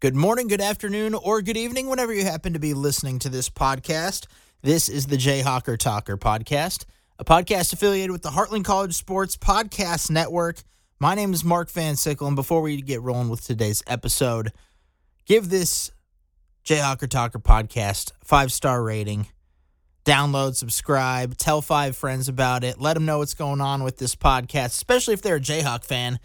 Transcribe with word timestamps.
Good 0.00 0.14
morning, 0.14 0.48
good 0.48 0.62
afternoon, 0.62 1.12
or 1.12 1.42
good 1.42 1.58
evening, 1.58 1.86
whenever 1.86 2.14
you 2.14 2.24
happen 2.24 2.54
to 2.54 2.58
be 2.58 2.72
listening 2.72 3.18
to 3.18 3.28
this 3.28 3.50
podcast. 3.50 4.24
This 4.62 4.88
is 4.88 5.08
the 5.08 5.18
Jayhawker 5.18 5.76
Talker 5.76 6.16
podcast, 6.16 6.86
a 7.18 7.24
podcast 7.26 7.74
affiliated 7.74 8.10
with 8.10 8.22
the 8.22 8.30
Heartland 8.30 8.64
College 8.64 8.94
Sports 8.94 9.36
Podcast 9.36 10.10
Network. 10.10 10.62
My 10.98 11.14
name 11.14 11.34
is 11.34 11.44
Mark 11.44 11.68
Van 11.68 11.96
Sickle, 11.96 12.28
and 12.28 12.34
before 12.34 12.62
we 12.62 12.80
get 12.80 13.02
rolling 13.02 13.28
with 13.28 13.44
today's 13.44 13.82
episode, 13.86 14.52
give 15.26 15.50
this 15.50 15.90
Jayhawker 16.64 17.06
Talker 17.06 17.38
podcast 17.38 18.12
five 18.24 18.54
star 18.54 18.82
rating. 18.82 19.26
Download, 20.06 20.54
subscribe, 20.54 21.36
tell 21.36 21.60
five 21.60 21.94
friends 21.94 22.26
about 22.26 22.64
it. 22.64 22.80
Let 22.80 22.94
them 22.94 23.04
know 23.04 23.18
what's 23.18 23.34
going 23.34 23.60
on 23.60 23.84
with 23.84 23.98
this 23.98 24.16
podcast, 24.16 24.68
especially 24.68 25.12
if 25.12 25.20
they're 25.20 25.36
a 25.36 25.40
Jayhawk 25.40 25.84
fan, 25.84 26.18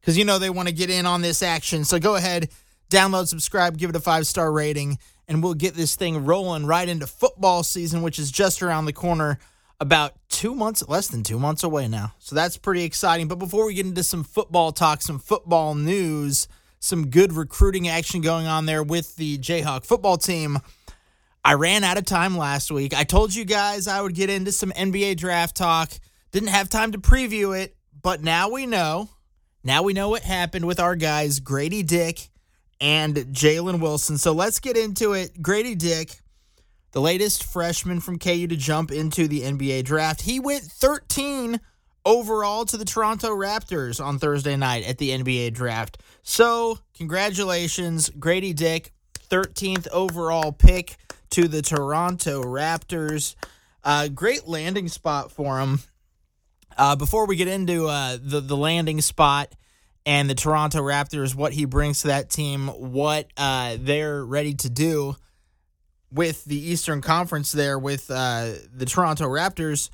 because 0.00 0.18
you 0.18 0.24
know 0.24 0.40
they 0.40 0.50
want 0.50 0.66
to 0.66 0.74
get 0.74 0.90
in 0.90 1.06
on 1.06 1.22
this 1.22 1.44
action. 1.44 1.84
So 1.84 2.00
go 2.00 2.16
ahead 2.16 2.48
download, 2.90 3.28
subscribe, 3.28 3.78
give 3.78 3.90
it 3.90 3.96
a 3.96 4.00
five 4.00 4.26
star 4.26 4.52
rating, 4.52 4.98
and 5.28 5.42
we'll 5.42 5.54
get 5.54 5.74
this 5.74 5.94
thing 5.94 6.24
rolling 6.24 6.66
right 6.66 6.88
into 6.88 7.06
football 7.06 7.62
season, 7.62 8.02
which 8.02 8.18
is 8.18 8.30
just 8.30 8.62
around 8.62 8.84
the 8.84 8.92
corner, 8.92 9.38
about 9.78 10.14
two 10.28 10.54
months, 10.54 10.86
less 10.88 11.08
than 11.08 11.22
two 11.22 11.38
months 11.38 11.62
away 11.62 11.88
now. 11.88 12.12
So 12.18 12.34
that's 12.34 12.58
pretty 12.58 12.82
exciting. 12.82 13.28
But 13.28 13.38
before 13.38 13.64
we 13.64 13.74
get 13.74 13.86
into 13.86 14.02
some 14.02 14.24
football 14.24 14.72
talk, 14.72 15.00
some 15.00 15.18
football 15.18 15.74
news, 15.74 16.48
some 16.80 17.08
good 17.08 17.32
recruiting 17.32 17.88
action 17.88 18.20
going 18.20 18.46
on 18.46 18.66
there 18.66 18.82
with 18.82 19.16
the 19.16 19.38
Jayhawk 19.38 19.84
football 19.84 20.18
team. 20.18 20.58
I 21.42 21.54
ran 21.54 21.84
out 21.84 21.96
of 21.96 22.04
time 22.04 22.36
last 22.36 22.70
week. 22.70 22.92
I 22.92 23.04
told 23.04 23.34
you 23.34 23.46
guys 23.46 23.88
I 23.88 24.02
would 24.02 24.14
get 24.14 24.28
into 24.28 24.52
some 24.52 24.72
NBA 24.72 25.16
draft 25.16 25.56
talk. 25.56 25.90
Didn't 26.32 26.50
have 26.50 26.68
time 26.68 26.92
to 26.92 26.98
preview 26.98 27.58
it, 27.58 27.76
but 28.02 28.22
now 28.22 28.50
we 28.50 28.66
know. 28.66 29.08
Now 29.64 29.82
we 29.82 29.92
know 29.92 30.08
what 30.08 30.22
happened 30.22 30.66
with 30.66 30.80
our 30.80 30.96
guys, 30.96 31.40
Gradey 31.40 31.86
Dick 31.86 32.30
and 32.80 33.16
Jalen 33.16 33.80
Wilson. 33.80 34.18
So 34.18 34.32
let's 34.32 34.60
get 34.60 34.76
into 34.76 35.12
it. 35.12 35.40
Gradey 35.42 35.76
Dick, 35.76 36.20
the 36.92 37.00
latest 37.00 37.44
freshman 37.44 38.00
from 38.00 38.18
KU 38.18 38.46
to 38.46 38.56
jump 38.56 38.90
into 38.90 39.28
the 39.28 39.42
NBA 39.42 39.84
draft. 39.84 40.22
He 40.22 40.40
went 40.40 40.64
13 40.64 41.60
overall 42.04 42.64
to 42.64 42.76
the 42.76 42.84
Toronto 42.84 43.28
Raptors 43.28 44.04
on 44.04 44.18
Thursday 44.18 44.56
night 44.56 44.84
at 44.86 44.98
the 44.98 45.10
NBA 45.10 45.52
draft. 45.52 45.98
So, 46.22 46.78
congratulations, 46.96 48.10
Gradey 48.10 48.54
Dick, 48.54 48.92
13th 49.28 49.86
overall 49.92 50.52
pick 50.52 50.96
to 51.30 51.46
the 51.48 51.62
Toronto 51.62 52.42
Raptors. 52.42 53.34
Uh, 53.84 54.08
great 54.08 54.46
landing 54.46 54.88
spot 54.88 55.30
for 55.30 55.60
him. 55.60 55.80
Uh, 56.76 56.96
before 56.96 57.26
we 57.26 57.36
get 57.36 57.48
into 57.48 57.86
uh, 57.86 58.16
the 58.20 58.40
the 58.40 58.56
landing 58.56 59.00
spot, 59.00 59.52
and 60.06 60.28
the 60.28 60.34
Toronto 60.34 60.80
Raptors, 60.80 61.34
what 61.34 61.52
he 61.52 61.64
brings 61.64 62.02
to 62.02 62.08
that 62.08 62.30
team, 62.30 62.68
what 62.68 63.30
uh, 63.36 63.76
they're 63.78 64.24
ready 64.24 64.54
to 64.54 64.70
do 64.70 65.14
with 66.12 66.44
the 66.44 66.58
Eastern 66.58 67.00
Conference 67.00 67.52
there 67.52 67.78
with 67.78 68.10
uh, 68.10 68.52
the 68.74 68.86
Toronto 68.86 69.26
Raptors. 69.26 69.90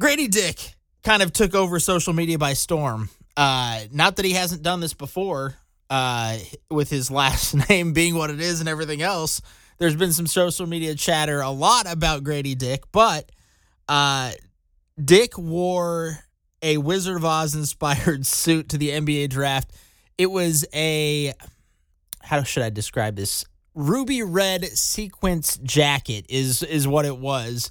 Gradey 0.00 0.30
Dick 0.30 0.74
kind 1.02 1.22
of 1.22 1.32
took 1.32 1.54
over 1.54 1.78
social 1.78 2.12
media 2.12 2.38
by 2.38 2.54
storm. 2.54 3.10
Uh, 3.36 3.80
not 3.92 4.16
that 4.16 4.24
he 4.24 4.32
hasn't 4.32 4.62
done 4.62 4.80
this 4.80 4.94
before 4.94 5.56
uh, 5.90 6.38
with 6.70 6.90
his 6.90 7.10
last 7.10 7.68
name 7.68 7.92
being 7.92 8.14
what 8.14 8.30
it 8.30 8.40
is 8.40 8.60
and 8.60 8.68
everything 8.68 9.02
else. 9.02 9.40
There's 9.78 9.96
been 9.96 10.12
some 10.12 10.26
social 10.26 10.66
media 10.66 10.94
chatter 10.94 11.40
a 11.40 11.50
lot 11.50 11.90
about 11.90 12.22
Gradey 12.22 12.56
Dick, 12.56 12.84
but 12.92 13.30
uh, 13.88 14.32
Dick 15.02 15.36
wore 15.36 16.23
a 16.64 16.78
Wizard 16.78 17.16
of 17.16 17.24
Oz 17.24 17.54
inspired 17.54 18.26
suit 18.26 18.70
to 18.70 18.78
the 18.78 18.88
NBA 18.88 19.28
draft. 19.28 19.70
It 20.18 20.30
was 20.30 20.66
a 20.74 21.34
how 22.22 22.42
should 22.42 22.62
I 22.62 22.70
describe 22.70 23.16
this? 23.16 23.44
Ruby 23.74 24.22
red 24.22 24.64
sequence 24.64 25.58
jacket 25.58 26.24
is 26.28 26.62
is 26.62 26.88
what 26.88 27.04
it 27.04 27.18
was. 27.18 27.70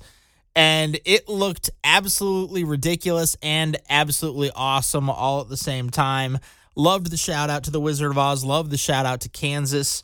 And 0.55 0.99
it 1.03 1.27
looked 1.27 1.71
absolutely 1.83 2.63
ridiculous 2.63 3.35
and 3.41 3.75
absolutely 3.89 4.51
awesome 4.55 5.09
all 5.09 5.41
at 5.41 5.49
the 5.49 5.57
same 5.57 5.89
time. 5.89 6.37
Loved 6.75 7.09
the 7.09 7.17
shout 7.17 7.49
out 7.49 7.63
to 7.63 7.71
the 7.71 7.79
Wizard 7.79 8.11
of 8.11 8.17
Oz, 8.19 8.43
loved 8.43 8.69
the 8.69 8.77
shout 8.77 9.07
out 9.07 9.21
to 9.21 9.29
Kansas. 9.29 10.03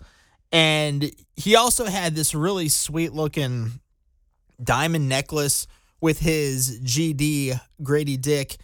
And 0.52 1.12
he 1.36 1.56
also 1.56 1.86
had 1.86 2.16
this 2.16 2.34
really 2.34 2.68
sweet 2.68 3.14
looking 3.14 3.80
diamond 4.64 5.08
necklace 5.08 5.68
with 6.02 6.20
his 6.20 6.80
GD 6.82 7.60
Gradey 7.84 8.20
Dick 8.20 8.58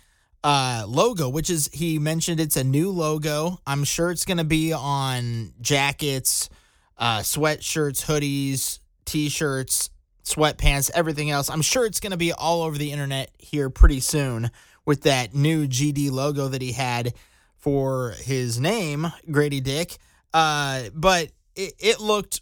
uh, 0.46 0.86
logo, 0.88 1.28
which 1.28 1.50
is 1.50 1.72
he 1.74 1.98
mentioned 1.98 2.40
it's 2.40 2.56
a 2.56 2.64
new 2.64 2.92
logo. 2.92 3.60
I'm 3.66 3.84
sure 3.84 4.12
it's 4.12 4.26
going 4.26 4.38
to 4.38 4.44
be 4.44 4.74
on 4.74 5.54
jackets, 5.60 6.52
uh, 7.00 7.20
sweatshirts, 7.20 8.06
hoodies, 8.06 8.78
t-shirts, 9.06 9.90
sweatpants, 10.24 10.92
everything 10.94 11.32
else. 11.32 11.50
I'm 11.50 11.64
sure 11.64 11.84
it's 11.88 12.00
going 12.00 12.12
to 12.12 12.18
be 12.18 12.32
all 12.32 12.62
over 12.62 12.78
the 12.78 12.92
internet 12.92 13.32
here 13.40 13.72
pretty 13.72 14.00
soon 14.00 14.52
with 14.86 15.02
that 15.02 15.34
new 15.34 15.68
GD 15.68 16.12
logo 16.12 16.48
that 16.48 16.62
he 16.62 16.74
had 16.74 17.16
for 17.58 18.12
his 18.20 18.60
name, 18.60 19.12
Gradey 19.28 19.64
Dick. 19.64 19.98
Uh, 20.32 20.84
but 20.94 21.32
it, 21.56 21.74
it 21.80 22.00
looked 22.00 22.42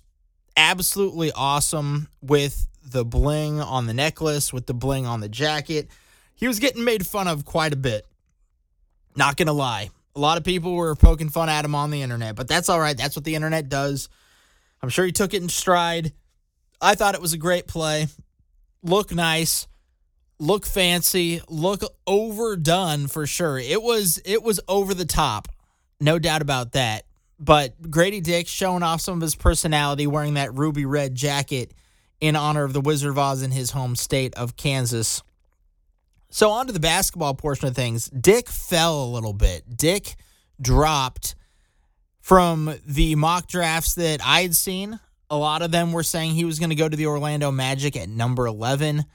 absolutely 0.57 1.31
awesome 1.31 2.09
with 2.21 2.67
the 2.85 3.05
bling 3.05 3.61
on 3.61 3.87
the 3.87 3.93
necklace, 3.93 4.51
with 4.51 4.65
the 4.65 4.73
bling 4.73 5.05
on 5.05 5.21
the 5.21 5.29
jacket 5.29 5.87
he 6.35 6.47
was 6.47 6.59
getting 6.59 6.83
made 6.83 7.05
fun 7.05 7.27
of 7.27 7.45
quite 7.45 7.73
a 7.73 7.77
bit. 7.77 8.05
Not 9.15 9.37
going 9.37 9.47
to 9.47 9.53
lie. 9.53 9.89
A 10.15 10.19
lot 10.19 10.37
of 10.37 10.43
people 10.43 10.73
were 10.75 10.95
poking 10.95 11.29
fun 11.29 11.49
at 11.49 11.65
him 11.65 11.75
on 11.75 11.91
the 11.91 12.01
internet, 12.01 12.35
but 12.35 12.47
that's 12.47 12.69
all 12.69 12.79
right. 12.79 12.97
That's 12.97 13.15
what 13.15 13.25
the 13.25 13.35
internet 13.35 13.69
does. 13.69 14.09
I'm 14.81 14.89
sure 14.89 15.05
he 15.05 15.11
took 15.11 15.33
it 15.33 15.41
in 15.41 15.49
stride. 15.49 16.13
I 16.81 16.95
thought 16.95 17.15
it 17.15 17.21
was 17.21 17.33
a 17.33 17.37
great 17.37 17.67
play. 17.67 18.07
Look 18.83 19.13
nice, 19.13 19.67
look 20.39 20.65
fancy, 20.65 21.41
look 21.47 21.81
overdone 22.05 23.07
for 23.07 23.25
sure. 23.25 23.57
It 23.57 23.81
was 23.81 24.21
it 24.25 24.43
was 24.43 24.59
over 24.67 24.93
the 24.93 25.05
top. 25.05 25.47
No 26.01 26.19
doubt 26.19 26.41
about 26.41 26.73
that. 26.73 27.05
But 27.39 27.81
Gradey 27.81 28.21
Dick 28.21 28.47
showing 28.47 28.83
off 28.83 29.01
some 29.01 29.15
of 29.15 29.21
his 29.21 29.35
personality 29.35 30.05
wearing 30.05 30.35
that 30.35 30.53
ruby 30.53 30.85
red 30.85 31.15
jacket 31.15 31.73
in 32.19 32.35
honor 32.35 32.63
of 32.63 32.73
the 32.73 32.81
Wizard 32.81 33.11
of 33.11 33.17
Oz 33.17 33.41
in 33.41 33.51
his 33.51 33.71
home 33.71 33.95
state 33.95 34.35
of 34.35 34.55
Kansas. 34.55 35.23
So, 36.33 36.49
on 36.49 36.65
to 36.65 36.73
the 36.73 36.79
basketball 36.79 37.35
portion 37.35 37.67
of 37.67 37.75
things. 37.75 38.09
Dick 38.09 38.49
fell 38.49 39.03
a 39.03 39.05
little 39.05 39.33
bit. 39.33 39.77
Dick 39.77 40.15
dropped 40.59 41.35
from 42.21 42.73
the 42.87 43.13
mock 43.13 43.45
drafts 43.47 43.93
that 43.93 44.19
I 44.25 44.41
had 44.41 44.55
seen. 44.55 44.99
A 45.29 45.37
lot 45.37 45.61
of 45.61 45.69
them 45.69 45.91
were 45.91 46.01
saying 46.01 46.31
he 46.31 46.43
was 46.43 46.57
going 46.57 46.71
to 46.71 46.75
go 46.75 46.89
to 46.89 46.97
the 46.97 47.05
Orlando 47.05 47.51
Magic 47.51 47.95
at 47.95 48.09
number 48.09 48.47
11. 48.47 49.05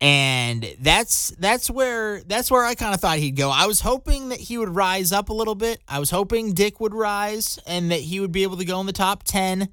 And 0.00 0.74
that's 0.80 1.34
that's 1.38 1.68
where 1.68 2.22
that's 2.22 2.50
where 2.50 2.64
I 2.64 2.74
kind 2.74 2.94
of 2.94 3.00
thought 3.02 3.18
he'd 3.18 3.36
go. 3.36 3.50
I 3.50 3.66
was 3.66 3.82
hoping 3.82 4.30
that 4.30 4.40
he 4.40 4.56
would 4.56 4.74
rise 4.74 5.12
up 5.12 5.28
a 5.28 5.34
little 5.34 5.54
bit. 5.54 5.82
I 5.86 5.98
was 5.98 6.08
hoping 6.08 6.54
Dick 6.54 6.80
would 6.80 6.94
rise 6.94 7.58
and 7.66 7.90
that 7.90 8.00
he 8.00 8.20
would 8.20 8.32
be 8.32 8.44
able 8.44 8.56
to 8.56 8.64
go 8.64 8.80
in 8.80 8.86
the 8.86 8.94
top 8.94 9.22
10 9.22 9.68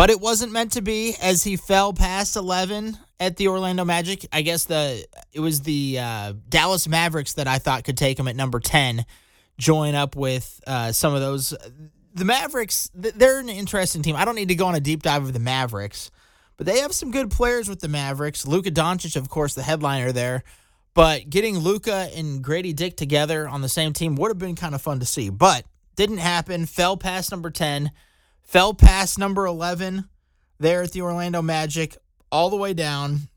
but 0.00 0.08
it 0.08 0.18
wasn't 0.18 0.50
meant 0.50 0.72
to 0.72 0.80
be 0.80 1.14
as 1.20 1.44
he 1.44 1.58
fell 1.58 1.92
past 1.92 2.34
11 2.34 2.96
at 3.20 3.36
the 3.36 3.48
Orlando 3.48 3.84
Magic. 3.84 4.26
I 4.32 4.40
guess 4.40 4.64
the 4.64 5.06
it 5.30 5.40
was 5.40 5.60
the 5.60 5.98
uh, 5.98 6.32
Dallas 6.48 6.88
Mavericks 6.88 7.34
that 7.34 7.46
I 7.46 7.58
thought 7.58 7.84
could 7.84 7.98
take 7.98 8.18
him 8.18 8.26
at 8.26 8.34
number 8.34 8.60
10, 8.60 9.04
join 9.58 9.94
up 9.94 10.16
with 10.16 10.58
uh, 10.66 10.92
some 10.92 11.12
of 11.12 11.20
those. 11.20 11.52
The 12.14 12.24
Mavericks, 12.24 12.90
they're 12.94 13.40
an 13.40 13.50
interesting 13.50 14.00
team. 14.00 14.16
I 14.16 14.24
don't 14.24 14.36
need 14.36 14.48
to 14.48 14.54
go 14.54 14.68
on 14.68 14.74
a 14.74 14.80
deep 14.80 15.02
dive 15.02 15.24
of 15.24 15.34
the 15.34 15.38
Mavericks, 15.38 16.10
but 16.56 16.64
they 16.64 16.78
have 16.78 16.94
some 16.94 17.10
good 17.10 17.30
players 17.30 17.68
with 17.68 17.80
the 17.80 17.88
Mavericks. 17.88 18.46
Luka 18.46 18.70
Doncic, 18.70 19.16
of 19.16 19.28
course, 19.28 19.52
the 19.52 19.62
headliner 19.62 20.12
there. 20.12 20.44
But 20.94 21.28
getting 21.28 21.58
Luka 21.58 22.08
and 22.16 22.42
Gradey 22.42 22.74
Dick 22.74 22.96
together 22.96 23.46
on 23.46 23.60
the 23.60 23.68
same 23.68 23.92
team 23.92 24.14
would 24.14 24.30
have 24.30 24.38
been 24.38 24.56
kind 24.56 24.74
of 24.74 24.80
fun 24.80 25.00
to 25.00 25.06
see. 25.06 25.28
But 25.28 25.66
didn't 25.94 26.18
happen. 26.18 26.64
Fell 26.64 26.96
past 26.96 27.30
number 27.30 27.50
10 27.50 27.90
fell 28.50 28.74
past 28.74 29.16
number 29.16 29.46
11 29.46 30.08
there 30.58 30.82
at 30.82 30.90
the 30.90 31.02
Orlando 31.02 31.40
Magic, 31.40 31.96
all 32.32 32.50
the 32.50 32.56
way 32.56 32.74
down 32.74 33.28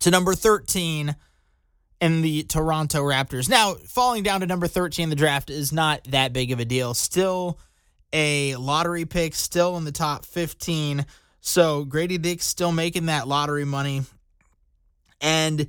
to 0.00 0.10
number 0.10 0.34
13 0.34 1.14
in 2.00 2.22
the 2.22 2.42
Toronto 2.42 3.04
Raptors. 3.04 3.48
Now, 3.48 3.74
falling 3.74 4.24
down 4.24 4.40
to 4.40 4.46
number 4.46 4.66
13 4.66 5.04
in 5.04 5.10
the 5.10 5.14
draft 5.14 5.50
is 5.50 5.72
not 5.72 6.02
that 6.08 6.32
big 6.32 6.50
of 6.50 6.58
a 6.58 6.64
deal. 6.64 6.94
Still 6.94 7.60
a 8.12 8.56
lottery 8.56 9.04
pick, 9.04 9.36
still 9.36 9.76
in 9.76 9.84
the 9.84 9.92
top 9.92 10.24
15. 10.24 11.06
So 11.40 11.84
Gradey 11.84 12.20
Dick's 12.20 12.44
still 12.44 12.72
making 12.72 13.06
that 13.06 13.28
lottery 13.28 13.64
money. 13.64 14.02
And 15.20 15.68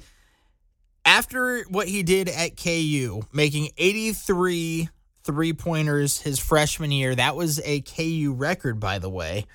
after 1.06 1.66
what 1.70 1.88
he 1.88 2.02
did 2.02 2.28
at 2.30 2.58
KU, 2.58 3.22
making 3.32 3.70
83 3.78 4.90
three 5.30 5.54
pointers 5.54 6.22
his 6.22 6.40
freshman 6.40 6.92
year. 6.92 7.14
That 7.14 7.36
was 7.36 7.62
a 7.64 7.82
KU 7.82 8.34
record, 8.36 8.80
by 8.80 8.98
the 8.98 9.10
way. 9.10 9.46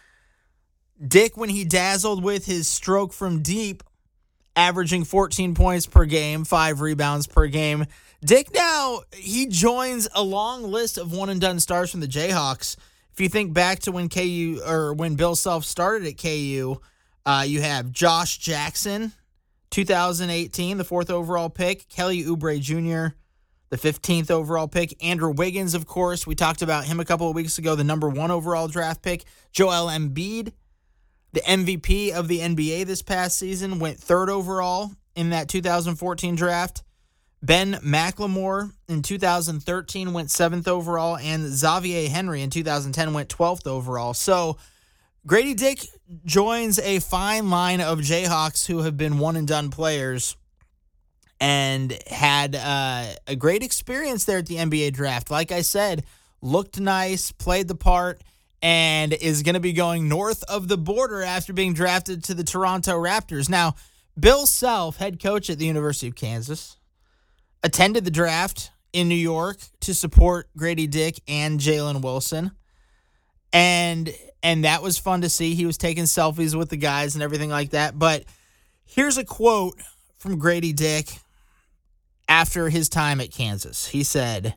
Dick, 1.05 1.37
when 1.37 1.49
he 1.49 1.65
dazzled 1.65 2.23
with 2.23 2.47
his 2.47 2.69
stroke 2.69 3.13
from 3.13 3.43
deep, 3.43 3.83
averaging 4.55 5.03
14 5.03 5.57
points 5.57 5.87
per 5.87 6.05
game, 6.05 6.45
five 6.45 6.81
rebounds 6.81 7.27
per 7.27 7.49
game. 7.49 7.87
Dick 8.25 8.55
now, 8.55 9.01
he 9.13 9.47
joins 9.47 10.09
a 10.15 10.23
long 10.23 10.63
list 10.63 10.97
of 10.97 11.13
one 11.13 11.29
and 11.29 11.41
done 11.41 11.59
stars 11.59 11.91
from 11.91 11.99
the 11.99 12.07
Jayhawks. 12.07 12.77
If 13.13 13.21
you 13.21 13.29
think 13.29 13.53
back 13.53 13.81
to 13.81 13.93
when 13.93 14.09
KU 14.09 14.61
or 14.65 14.95
when 14.95 15.17
Bill 15.17 15.35
Self 15.35 15.65
started 15.65 16.07
at 16.07 16.19
KU, 16.19 16.81
uh, 17.27 17.45
you 17.45 17.63
have 17.63 17.91
Josh 17.91 18.39
Jackson, 18.39 19.13
2018, 19.71 20.79
the 20.79 20.85
fourth 20.85 21.11
overall 21.11 21.51
pick, 21.51 21.89
Kelly 21.89 22.23
Oubre 22.23 22.61
Jr., 22.61 23.17
the 23.75 23.93
15th 23.93 24.31
overall 24.31 24.69
pick, 24.69 25.03
Andrew 25.05 25.33
Wiggins, 25.33 25.75
of 25.75 25.85
course. 25.85 26.29
We 26.29 26.37
talked 26.37 26.63
about 26.63 26.85
him 26.85 27.01
a 27.01 27.05
couple 27.05 27.29
of 27.29 27.35
weeks 27.35 27.59
ago, 27.59 27.75
the 27.75 27.83
number 27.83 28.09
one 28.09 28.31
overall 28.31 28.69
draft 28.69 29.03
pick, 29.03 29.25
Joel 29.53 29.89
Embiid, 29.89 30.53
the 31.33 31.41
MVP 31.41 32.13
of 32.13 32.29
the 32.29 32.39
NBA 32.39 32.87
this 32.87 33.03
past 33.03 33.37
season, 33.37 33.81
went 33.81 33.99
third 33.99 34.31
overall 34.31 34.93
in 35.17 35.31
that 35.31 35.49
2014 35.49 36.37
draft. 36.37 36.85
Ben 37.43 37.75
McLemore 37.85 38.73
in 38.89 39.03
2013 39.03 40.13
went 40.13 40.31
seventh 40.31 40.69
overall, 40.69 41.17
and 41.17 41.43
Xavier 41.43 42.09
Henry 42.09 42.43
in 42.43 42.51
2010 42.51 43.13
went 43.13 43.29
12th 43.29 43.67
overall. 43.67 44.15
So 44.15 44.57
Gradey 45.27 45.57
Dick 45.57 45.81
joins 46.25 46.79
a 46.79 47.01
fine 47.01 47.51
line 47.51 47.81
of 47.81 47.99
Jayhawks 47.99 48.67
who 48.67 48.83
have 48.83 48.97
been 48.97 49.19
one 49.19 49.35
and 49.35 49.49
done 49.49 49.71
players 49.71 50.37
and 51.41 51.97
had 52.07 52.55
uh, 52.55 53.07
a 53.27 53.37
great 53.37 53.63
experience 53.63 54.25
there 54.25 54.39
at 54.39 54.47
the 54.47 54.57
NBA 54.57 54.93
draft. 54.93 55.31
Like 55.31 55.53
I 55.53 55.63
said, 55.63 56.05
looked 56.41 56.79
nice, 56.79 57.33
played 57.33 57.69
the 57.69 57.75
part, 57.75 58.23
and 58.63 59.13
is 59.13 59.43
going 59.43 59.55
to 59.55 59.61
be 59.61 59.73
going 59.73 60.09
north 60.09 60.43
of 60.45 60.69
the 60.69 60.79
border 60.79 61.23
after 61.23 61.53
being 61.53 61.75
drafted 61.75 62.25
to 62.25 62.35
the 62.35 62.45
Toronto 62.45 62.93
Raptors. 62.93 63.49
Now, 63.49 63.75
Bill 64.19 64.47
Self, 64.47 64.97
head 64.97 65.21
coach 65.21 65.51
at 65.51 65.59
the 65.59 65.67
University 65.67 66.09
of 66.09 66.15
Kansas, 66.15 66.77
attended 67.63 68.05
the 68.05 68.11
draft 68.11 68.71
in 68.93 69.09
New 69.09 69.15
York 69.15 69.59
to 69.81 69.93
support 69.93 70.49
Gradey 70.57 70.89
Dick 70.89 71.21
and 71.27 71.59
Jalen 71.59 72.01
Wilson. 72.01 72.53
And 73.53 74.15
and 74.43 74.65
that 74.65 74.83
was 74.83 74.99
fun 74.99 75.23
to 75.23 75.29
see. 75.29 75.55
He 75.55 75.67
was 75.67 75.79
taking 75.79 76.05
selfies 76.05 76.57
with 76.57 76.69
the 76.69 76.77
guys 76.77 77.15
and 77.15 77.23
everything 77.23 77.51
like 77.51 77.71
that. 77.71 77.99
But 77.99 78.25
here's 78.85 79.19
a 79.19 79.25
quote 79.25 79.81
from 80.19 80.41
Gradey 80.41 80.75
Dick 80.75 81.09
after 82.29 82.69
his 82.69 82.89
time 82.89 83.21
at 83.21 83.31
Kansas. 83.31 83.87
He 83.87 84.03
said, 84.03 84.55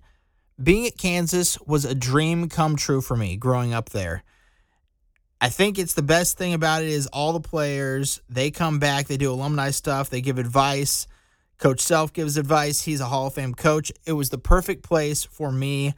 Being 0.62 0.88
at 0.88 0.98
Kansas 0.98 1.60
was 1.62 1.86
a 1.86 1.96
dream 1.96 2.50
come 2.50 2.76
true 2.76 3.02
for 3.02 3.16
me 3.16 3.38
growing 3.38 3.74
up 3.74 3.90
there. 3.90 4.24
I 5.40 5.50
think 5.50 5.78
it's 5.78 5.94
the 5.94 6.02
best 6.02 6.38
thing 6.38 6.54
about 6.54 6.82
it 6.82 6.90
is 6.90 7.08
all 7.08 7.34
the 7.34 7.40
players, 7.40 8.22
they 8.28 8.50
come 8.50 8.80
back, 8.80 9.08
they 9.08 9.18
do 9.18 9.32
alumni 9.32 9.70
stuff, 9.70 10.10
they 10.10 10.22
give 10.22 10.40
advice. 10.40 11.08
Coach 11.60 11.80
Self 11.80 12.14
gives 12.14 12.38
advice. 12.38 12.82
He's 12.82 13.02
a 13.02 13.06
Hall 13.06 13.28
of 13.28 13.34
Fame 13.34 13.56
coach. 13.56 13.92
It 14.06 14.14
was 14.14 14.30
the 14.30 14.38
perfect 14.38 14.84
place 14.84 15.24
for 15.24 15.52
me 15.52 15.94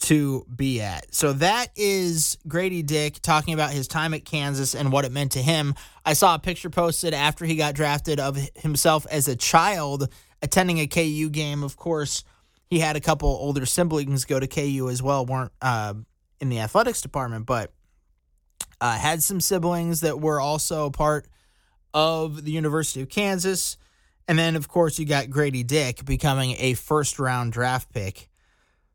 to 0.00 0.44
be 0.54 0.80
at. 0.80 1.14
So 1.14 1.32
that 1.34 1.68
is 1.76 2.36
Gradey 2.48 2.84
Dick 2.84 3.20
talking 3.22 3.54
about 3.54 3.70
his 3.70 3.88
time 3.88 4.12
at 4.12 4.24
Kansas 4.24 4.74
and 4.74 4.90
what 4.92 5.04
it 5.04 5.12
meant 5.12 5.32
to 5.32 5.38
him. 5.38 5.74
I 6.04 6.14
saw 6.14 6.34
a 6.34 6.38
picture 6.38 6.68
posted 6.68 7.14
after 7.14 7.44
he 7.44 7.56
got 7.56 7.74
drafted 7.74 8.20
of 8.20 8.36
himself 8.56 9.06
as 9.10 9.28
a 9.28 9.36
child 9.36 10.12
attending 10.44 10.78
a 10.78 10.86
KU 10.86 11.30
game. 11.30 11.64
Of 11.64 11.76
course, 11.76 12.22
he 12.68 12.78
had 12.78 12.96
a 12.96 13.00
couple 13.00 13.28
older 13.28 13.64
siblings 13.64 14.26
go 14.26 14.38
to 14.38 14.46
KU 14.46 14.88
as 14.90 15.02
well, 15.02 15.24
weren't 15.24 15.52
uh, 15.62 15.94
in 16.38 16.50
the 16.50 16.60
athletics 16.60 17.00
department, 17.00 17.46
but 17.46 17.72
uh, 18.80 18.92
had 18.92 19.22
some 19.22 19.40
siblings 19.40 20.02
that 20.02 20.20
were 20.20 20.40
also 20.40 20.90
part 20.90 21.26
of 21.94 22.44
the 22.44 22.52
University 22.52 23.00
of 23.00 23.08
Kansas. 23.08 23.78
And 24.28 24.38
then, 24.38 24.54
of 24.54 24.68
course, 24.68 24.98
you 24.98 25.06
got 25.06 25.26
Gradey 25.26 25.66
Dick 25.66 26.04
becoming 26.04 26.56
a 26.58 26.74
first 26.74 27.18
round 27.18 27.52
draft 27.52 27.92
pick 27.92 28.28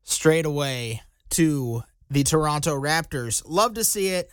straight 0.03 0.45
away 0.45 1.01
to 1.31 1.83
the 2.11 2.23
Toronto 2.23 2.79
Raptors. 2.79 3.41
Love 3.47 3.73
to 3.75 3.83
see 3.83 4.09
it. 4.09 4.29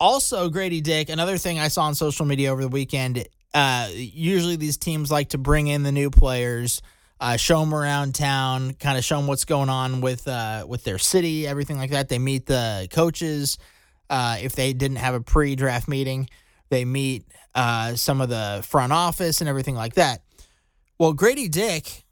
Also, 0.00 0.48
Gradey 0.48 0.82
Dick, 0.82 1.10
another 1.10 1.38
thing 1.38 1.60
I 1.60 1.68
saw 1.68 1.82
on 1.82 1.94
social 1.94 2.26
media 2.26 2.50
over 2.50 2.62
the 2.62 2.68
weekend. 2.68 3.24
Uh, 3.52 3.88
usually, 3.92 4.56
these 4.56 4.76
teams 4.76 5.10
like 5.10 5.30
to 5.30 5.38
bring 5.38 5.66
in 5.66 5.82
the 5.82 5.92
new 5.92 6.10
players, 6.10 6.82
uh, 7.20 7.36
show 7.36 7.60
them 7.60 7.74
around 7.74 8.14
town, 8.14 8.74
kind 8.74 8.96
of 8.96 9.04
show 9.04 9.16
them 9.16 9.26
what's 9.26 9.44
going 9.44 9.68
on 9.68 10.00
with 10.00 10.26
uh, 10.28 10.64
with 10.68 10.84
their 10.84 10.98
city, 10.98 11.46
everything 11.46 11.76
like 11.76 11.90
that. 11.90 12.08
They 12.08 12.18
meet 12.18 12.46
the 12.46 12.88
coaches. 12.90 13.58
Uh, 14.08 14.38
if 14.40 14.54
they 14.54 14.72
didn't 14.72 14.96
have 14.96 15.14
a 15.14 15.20
pre-draft 15.20 15.86
meeting, 15.88 16.28
they 16.68 16.84
meet 16.84 17.24
uh, 17.54 17.94
some 17.94 18.20
of 18.20 18.28
the 18.28 18.60
front 18.66 18.92
office 18.92 19.40
and 19.40 19.48
everything 19.48 19.76
like 19.76 19.94
that. 19.94 20.22
Well, 20.98 21.14
Gradey 21.14 21.50
Dick 21.50 22.04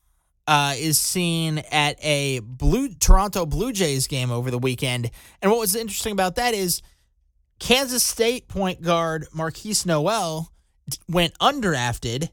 is 0.48 0.98
seen 0.98 1.58
at 1.70 2.02
a 2.04 2.40
Blue 2.40 2.88
Toronto 2.90 3.46
Blue 3.46 3.72
Jays 3.72 4.06
game 4.06 4.30
over 4.30 4.50
the 4.50 4.58
weekend, 4.58 5.10
and 5.42 5.50
what 5.50 5.60
was 5.60 5.76
interesting 5.76 6.12
about 6.12 6.36
that 6.36 6.54
is 6.54 6.82
Kansas 7.58 8.02
State 8.02 8.48
point 8.48 8.82
guard 8.82 9.26
Markquis 9.34 9.84
Nowell 9.86 10.52
went 11.08 11.36
undrafted, 11.38 12.30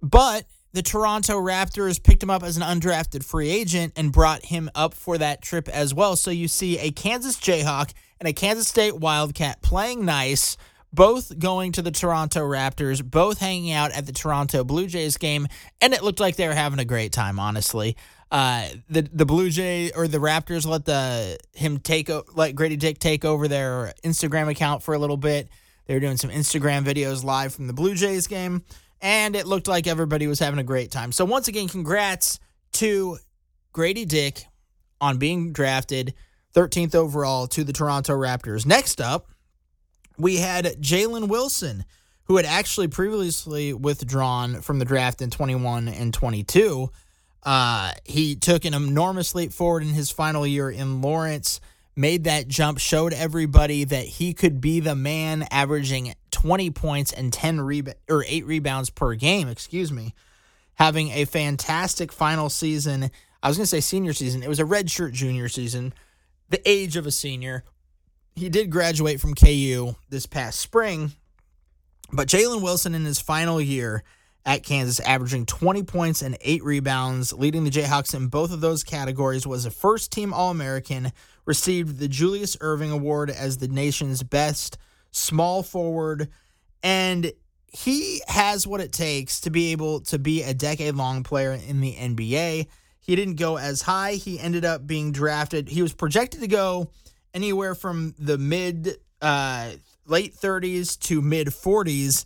but 0.00 0.44
the 0.72 0.82
Toronto 0.82 1.34
Raptors 1.34 2.02
picked 2.02 2.22
him 2.22 2.30
up 2.30 2.42
as 2.42 2.56
an 2.56 2.62
undrafted 2.62 3.24
free 3.24 3.50
agent 3.50 3.92
and 3.96 4.10
brought 4.10 4.46
him 4.46 4.70
up 4.74 4.94
for 4.94 5.18
that 5.18 5.42
trip 5.42 5.68
as 5.68 5.92
well. 5.92 6.16
So 6.16 6.30
you 6.30 6.48
see 6.48 6.78
a 6.78 6.90
Kansas 6.90 7.36
Jayhawk 7.36 7.92
and 8.18 8.28
a 8.28 8.32
Kansas 8.32 8.68
State 8.68 8.96
Wildcat 8.96 9.60
playing 9.62 10.04
nice 10.04 10.56
both 10.92 11.38
going 11.38 11.72
to 11.72 11.82
the 11.82 11.90
Toronto 11.90 12.40
Raptors, 12.40 13.02
both 13.02 13.38
hanging 13.38 13.72
out 13.72 13.92
at 13.92 14.06
the 14.06 14.12
Toronto 14.12 14.62
Blue 14.62 14.86
Jays 14.86 15.16
game, 15.16 15.48
and 15.80 15.94
it 15.94 16.02
looked 16.02 16.20
like 16.20 16.36
they 16.36 16.46
were 16.46 16.54
having 16.54 16.78
a 16.78 16.84
great 16.84 17.12
time. 17.12 17.38
Honestly, 17.38 17.96
uh, 18.30 18.68
the 18.88 19.02
the 19.02 19.26
Blue 19.26 19.50
Jay 19.50 19.90
or 19.92 20.06
the 20.06 20.18
Raptors 20.18 20.66
let 20.66 20.84
the 20.84 21.38
him 21.54 21.78
take 21.78 22.08
let 22.08 22.54
Gradey 22.54 22.78
Dick 22.78 22.98
take 22.98 23.24
over 23.24 23.48
their 23.48 23.94
Instagram 24.04 24.50
account 24.50 24.82
for 24.82 24.94
a 24.94 24.98
little 24.98 25.16
bit. 25.16 25.48
They 25.92 25.96
were 25.96 26.00
doing 26.00 26.16
some 26.16 26.30
Instagram 26.30 26.86
videos 26.86 27.22
live 27.22 27.52
from 27.52 27.66
the 27.66 27.74
Blue 27.74 27.94
Jays 27.94 28.26
game, 28.26 28.62
and 29.02 29.36
it 29.36 29.46
looked 29.46 29.68
like 29.68 29.86
everybody 29.86 30.26
was 30.26 30.38
having 30.38 30.58
a 30.58 30.64
great 30.64 30.90
time. 30.90 31.12
So 31.12 31.26
once 31.26 31.48
again, 31.48 31.68
congrats 31.68 32.38
to 32.72 33.18
Gradey 33.74 34.08
Dick 34.08 34.46
on 35.02 35.18
being 35.18 35.52
drafted 35.52 36.14
13th 36.54 36.94
overall 36.94 37.46
to 37.48 37.62
the 37.62 37.74
Toronto 37.74 38.14
Raptors. 38.14 38.64
Next 38.64 39.02
up 39.02 39.28
we 40.16 40.36
had 40.36 40.64
Jalen 40.80 41.28
Wilson, 41.28 41.84
who 42.24 42.38
had 42.38 42.46
actually 42.46 42.88
previously 42.88 43.74
withdrawn 43.74 44.62
from 44.62 44.78
the 44.78 44.86
draft 44.86 45.20
in 45.20 45.28
21 45.28 45.88
and 45.88 46.14
22. 46.14 46.88
Uh, 47.42 47.92
he 48.06 48.34
took 48.34 48.64
an 48.64 48.72
enormous 48.72 49.34
leap 49.34 49.52
forward 49.52 49.82
in 49.82 49.90
his 49.90 50.10
final 50.10 50.46
year 50.46 50.70
in 50.70 51.02
Lawrence, 51.02 51.60
made 51.94 52.24
that 52.24 52.48
jump, 52.48 52.78
showed 52.78 53.12
everybody 53.12 53.84
that 53.84 54.04
he 54.04 54.32
could 54.32 54.60
be 54.60 54.80
the 54.80 54.94
man 54.94 55.46
averaging 55.50 56.14
20 56.30 56.70
points 56.70 57.12
and 57.12 57.32
10 57.32 57.60
reba- 57.60 57.94
or 58.08 58.24
8 58.26 58.46
rebounds 58.46 58.90
per 58.90 59.14
game, 59.14 59.48
excuse 59.48 59.92
me, 59.92 60.14
having 60.74 61.10
a 61.10 61.24
fantastic 61.24 62.12
final 62.12 62.48
season. 62.48 63.10
I 63.42 63.48
was 63.48 63.56
going 63.56 63.64
to 63.64 63.68
say 63.68 63.80
senior 63.80 64.12
season. 64.12 64.42
It 64.42 64.48
was 64.48 64.60
a 64.60 64.64
redshirt 64.64 65.12
junior 65.12 65.48
season, 65.48 65.92
the 66.48 66.66
age 66.68 66.96
of 66.96 67.06
a 67.06 67.10
senior, 67.10 67.64
he 68.34 68.48
did 68.48 68.70
graduate 68.70 69.20
from 69.20 69.34
KU 69.34 69.94
this 70.08 70.26
past 70.26 70.58
spring, 70.58 71.12
but 72.12 72.28
Jalen 72.28 72.62
Wilson 72.62 72.94
in 72.94 73.04
his 73.04 73.20
final 73.20 73.60
year 73.60 74.02
at 74.44 74.64
Kansas, 74.64 75.00
averaging 75.00 75.46
20 75.46 75.82
points 75.84 76.22
and 76.22 76.36
eight 76.40 76.64
rebounds, 76.64 77.32
leading 77.32 77.64
the 77.64 77.70
Jayhawks 77.70 78.14
in 78.14 78.26
both 78.28 78.52
of 78.52 78.60
those 78.60 78.82
categories, 78.82 79.46
was 79.46 79.66
a 79.66 79.70
first 79.70 80.10
team 80.10 80.32
All 80.32 80.50
American, 80.50 81.12
received 81.44 81.98
the 81.98 82.08
Julius 82.08 82.56
Erving 82.56 82.92
Award 82.92 83.30
as 83.30 83.58
the 83.58 83.68
nation's 83.68 84.22
best 84.22 84.78
small 85.10 85.62
forward, 85.62 86.28
and 86.82 87.32
he 87.72 88.20
has 88.28 88.66
what 88.66 88.80
it 88.80 88.92
takes 88.92 89.40
to 89.40 89.50
be 89.50 89.72
able 89.72 90.00
to 90.00 90.18
be 90.18 90.42
a 90.42 90.54
decade 90.54 90.94
long 90.94 91.22
player 91.22 91.52
in 91.52 91.80
the 91.80 91.94
NBA. 91.94 92.66
He 93.00 93.16
didn't 93.16 93.36
go 93.36 93.58
as 93.58 93.82
high. 93.82 94.12
He 94.12 94.38
ended 94.38 94.64
up 94.64 94.86
being 94.86 95.10
drafted. 95.10 95.68
He 95.68 95.82
was 95.82 95.92
projected 95.92 96.40
to 96.40 96.48
go 96.48 96.90
anywhere 97.34 97.74
from 97.74 98.14
the 98.18 98.38
mid 98.38 98.96
uh, 99.20 99.72
late 100.06 100.34
30s 100.34 100.98
to 101.00 101.22
mid 101.22 101.48
40s. 101.48 102.24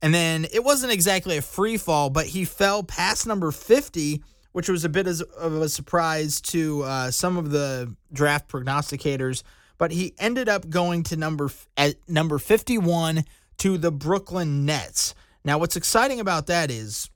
And 0.00 0.14
then 0.14 0.46
it 0.52 0.62
wasn't 0.62 0.92
exactly 0.92 1.38
a 1.38 1.42
free 1.42 1.76
fall, 1.76 2.10
but 2.10 2.26
he 2.26 2.44
fell 2.44 2.82
past 2.82 3.26
number 3.26 3.50
50, 3.50 4.22
which 4.54 4.68
was 4.68 4.84
a 4.84 4.88
bit 4.88 5.08
of 5.08 5.54
a 5.56 5.68
surprise 5.68 6.40
to 6.40 6.84
uh, 6.84 7.10
some 7.10 7.36
of 7.36 7.50
the 7.50 7.92
draft 8.12 8.48
prognosticators. 8.48 9.42
But 9.78 9.90
he 9.90 10.14
ended 10.16 10.48
up 10.48 10.70
going 10.70 11.02
to 11.04 11.16
number 11.16 11.50
at 11.76 11.96
number 12.08 12.38
51 12.38 13.24
to 13.58 13.78
the 13.78 13.90
Brooklyn 13.90 14.64
Nets. 14.64 15.16
Now, 15.44 15.58
what's 15.58 15.74
exciting 15.74 16.20
about 16.20 16.46
that 16.46 16.70
is 16.70 17.10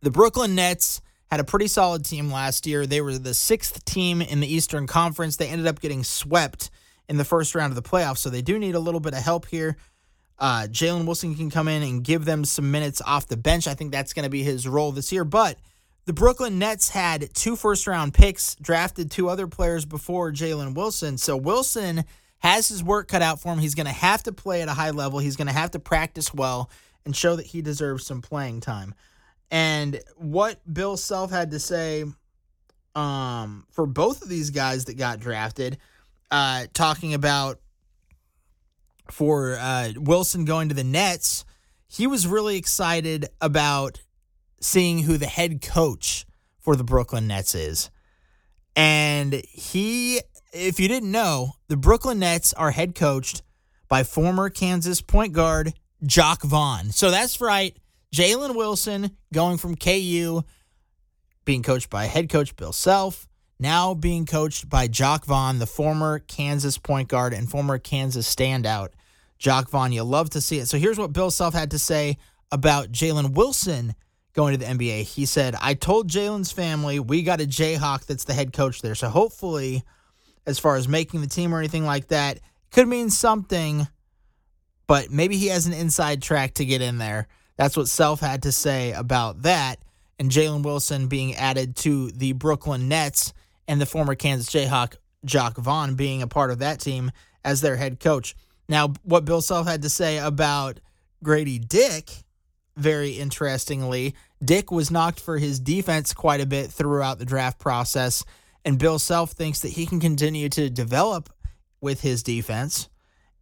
the 0.00 0.10
Brooklyn 0.10 0.56
Nets 0.56 1.00
had 1.30 1.38
a 1.38 1.44
pretty 1.44 1.68
solid 1.68 2.04
team 2.04 2.32
last 2.32 2.66
year. 2.66 2.84
They 2.84 3.00
were 3.00 3.16
the 3.16 3.32
sixth 3.32 3.84
team 3.84 4.20
in 4.20 4.40
the 4.40 4.52
Eastern 4.52 4.88
Conference. 4.88 5.36
They 5.36 5.46
ended 5.46 5.68
up 5.68 5.80
getting 5.80 6.02
swept 6.02 6.68
in 7.08 7.16
the 7.16 7.24
first 7.24 7.54
round 7.54 7.70
of 7.70 7.76
the 7.76 7.88
playoffs, 7.88 8.18
so 8.18 8.28
they 8.28 8.42
do 8.42 8.58
need 8.58 8.74
a 8.74 8.80
little 8.80 8.98
bit 8.98 9.14
of 9.14 9.22
help 9.22 9.46
here. 9.46 9.76
Uh, 10.36 10.66
Jalen 10.68 11.06
Wilson 11.06 11.36
can 11.36 11.48
come 11.48 11.68
in 11.68 11.84
and 11.84 12.02
give 12.02 12.24
them 12.24 12.44
some 12.44 12.72
minutes 12.72 13.00
off 13.06 13.28
the 13.28 13.36
bench. 13.36 13.68
I 13.68 13.74
think 13.74 13.92
that's 13.92 14.12
going 14.12 14.24
to 14.24 14.30
be 14.30 14.42
his 14.42 14.66
role 14.66 14.90
this 14.90 15.12
year. 15.12 15.24
But 15.24 15.58
the 16.06 16.12
Brooklyn 16.12 16.58
Nets 16.58 16.90
had 16.90 17.32
two 17.34 17.56
first 17.56 17.86
round 17.86 18.14
picks, 18.14 18.54
drafted 18.56 19.10
two 19.10 19.28
other 19.28 19.46
players 19.46 19.84
before 19.84 20.32
Jalen 20.32 20.74
Wilson. 20.74 21.18
So 21.18 21.36
Wilson 21.36 22.04
has 22.38 22.68
his 22.68 22.84
work 22.84 23.08
cut 23.08 23.22
out 23.22 23.40
for 23.40 23.52
him. 23.52 23.58
He's 23.58 23.74
going 23.74 23.86
to 23.86 23.92
have 23.92 24.22
to 24.24 24.32
play 24.32 24.60
at 24.60 24.68
a 24.68 24.74
high 24.74 24.90
level. 24.90 25.18
He's 25.18 25.36
going 25.36 25.46
to 25.46 25.54
have 25.54 25.70
to 25.70 25.78
practice 25.78 26.34
well 26.34 26.70
and 27.06 27.16
show 27.16 27.36
that 27.36 27.46
he 27.46 27.62
deserves 27.62 28.04
some 28.06 28.20
playing 28.20 28.60
time. 28.60 28.94
And 29.50 30.00
what 30.16 30.60
Bill 30.70 30.96
Self 30.96 31.30
had 31.30 31.52
to 31.52 31.58
say 31.58 32.04
um, 32.94 33.66
for 33.70 33.86
both 33.86 34.22
of 34.22 34.28
these 34.28 34.50
guys 34.50 34.86
that 34.86 34.98
got 34.98 35.20
drafted, 35.20 35.78
uh, 36.30 36.66
talking 36.74 37.14
about 37.14 37.60
for 39.10 39.56
uh, 39.58 39.92
Wilson 39.96 40.44
going 40.44 40.68
to 40.68 40.74
the 40.74 40.84
Nets, 40.84 41.44
he 41.86 42.06
was 42.06 42.26
really 42.26 42.56
excited 42.56 43.26
about 43.40 44.00
seeing 44.64 45.00
who 45.00 45.18
the 45.18 45.26
head 45.26 45.60
coach 45.60 46.24
for 46.58 46.74
the 46.74 46.84
Brooklyn 46.84 47.26
Nets 47.26 47.54
is. 47.54 47.90
And 48.74 49.34
he, 49.52 50.20
if 50.52 50.80
you 50.80 50.88
didn't 50.88 51.12
know, 51.12 51.52
the 51.68 51.76
Brooklyn 51.76 52.18
Nets 52.18 52.54
are 52.54 52.70
head 52.70 52.94
coached 52.94 53.42
by 53.88 54.04
former 54.04 54.48
Kansas 54.48 55.02
point 55.02 55.34
guard 55.34 55.74
Jacque 56.04 56.42
Vaughn. 56.42 56.90
So 56.90 57.10
that's 57.10 57.40
right. 57.40 57.76
Jalen 58.14 58.56
Wilson 58.56 59.16
going 59.32 59.58
from 59.58 59.76
KU, 59.76 60.42
being 61.44 61.62
coached 61.62 61.90
by 61.90 62.06
head 62.06 62.30
coach 62.30 62.56
Bill 62.56 62.72
Self, 62.72 63.28
now 63.60 63.92
being 63.92 64.24
coached 64.24 64.68
by 64.70 64.88
Jacque 64.88 65.26
Vaughn, 65.26 65.58
the 65.58 65.66
former 65.66 66.20
Kansas 66.20 66.78
point 66.78 67.08
guard 67.08 67.34
and 67.34 67.50
former 67.50 67.78
Kansas 67.78 68.34
standout. 68.34 68.88
Jacque 69.38 69.68
Vaughn, 69.68 69.92
you 69.92 70.04
love 70.04 70.30
to 70.30 70.40
see 70.40 70.58
it. 70.58 70.66
So 70.66 70.78
here's 70.78 70.98
what 70.98 71.12
Bill 71.12 71.30
Self 71.30 71.52
had 71.52 71.72
to 71.72 71.78
say 71.78 72.16
about 72.50 72.90
Jalen 72.92 73.34
Wilson 73.34 73.94
going 74.34 74.58
to 74.58 74.64
the 74.64 74.70
NBA. 74.70 75.02
He 75.02 75.26
said, 75.26 75.54
I 75.60 75.74
told 75.74 76.08
Jalen's 76.08 76.52
family 76.52 77.00
we 77.00 77.22
got 77.22 77.40
a 77.40 77.46
Jayhawk 77.46 78.06
that's 78.06 78.24
the 78.24 78.34
head 78.34 78.52
coach 78.52 78.82
there. 78.82 78.94
So 78.94 79.08
hopefully, 79.08 79.82
as 80.46 80.58
far 80.58 80.76
as 80.76 80.88
making 80.88 81.20
the 81.20 81.26
team 81.26 81.54
or 81.54 81.58
anything 81.58 81.84
like 81.84 82.08
that, 82.08 82.40
could 82.70 82.88
mean 82.88 83.08
something, 83.10 83.86
but 84.86 85.10
maybe 85.10 85.36
he 85.36 85.46
has 85.46 85.66
an 85.66 85.72
inside 85.72 86.20
track 86.20 86.54
to 86.54 86.64
get 86.64 86.82
in 86.82 86.98
there. 86.98 87.28
That's 87.56 87.76
what 87.76 87.88
Self 87.88 88.20
had 88.20 88.42
to 88.42 88.52
say 88.52 88.92
about 88.92 89.42
that. 89.42 89.78
And 90.18 90.30
Jalen 90.30 90.62
Wilson 90.62 91.06
being 91.06 91.34
added 91.34 91.76
to 91.76 92.10
the 92.10 92.32
Brooklyn 92.32 92.88
Nets 92.88 93.32
and 93.66 93.80
the 93.80 93.86
former 93.86 94.14
Kansas 94.14 94.52
Jayhawk, 94.52 94.96
Jacque 95.24 95.56
Vaughn, 95.56 95.94
being 95.94 96.22
a 96.22 96.26
part 96.26 96.50
of 96.50 96.58
that 96.58 96.80
team 96.80 97.10
as 97.44 97.60
their 97.60 97.76
head 97.76 98.00
coach. 98.00 98.34
Now, 98.68 98.94
what 99.02 99.24
Bill 99.24 99.40
Self 99.40 99.66
had 99.66 99.82
to 99.82 99.90
say 99.90 100.18
about 100.18 100.80
Gradey 101.24 101.66
Dick, 101.66 102.23
very 102.76 103.12
interestingly, 103.12 104.14
Dick 104.44 104.70
was 104.70 104.90
knocked 104.90 105.20
for 105.20 105.38
his 105.38 105.60
defense 105.60 106.12
quite 106.12 106.40
a 106.40 106.46
bit 106.46 106.70
throughout 106.70 107.18
the 107.18 107.24
draft 107.24 107.58
process, 107.58 108.24
and 108.64 108.78
Bill 108.78 108.98
Self 108.98 109.32
thinks 109.32 109.60
that 109.60 109.70
he 109.70 109.86
can 109.86 110.00
continue 110.00 110.48
to 110.50 110.70
develop 110.70 111.30
with 111.80 112.00
his 112.00 112.22
defense 112.22 112.88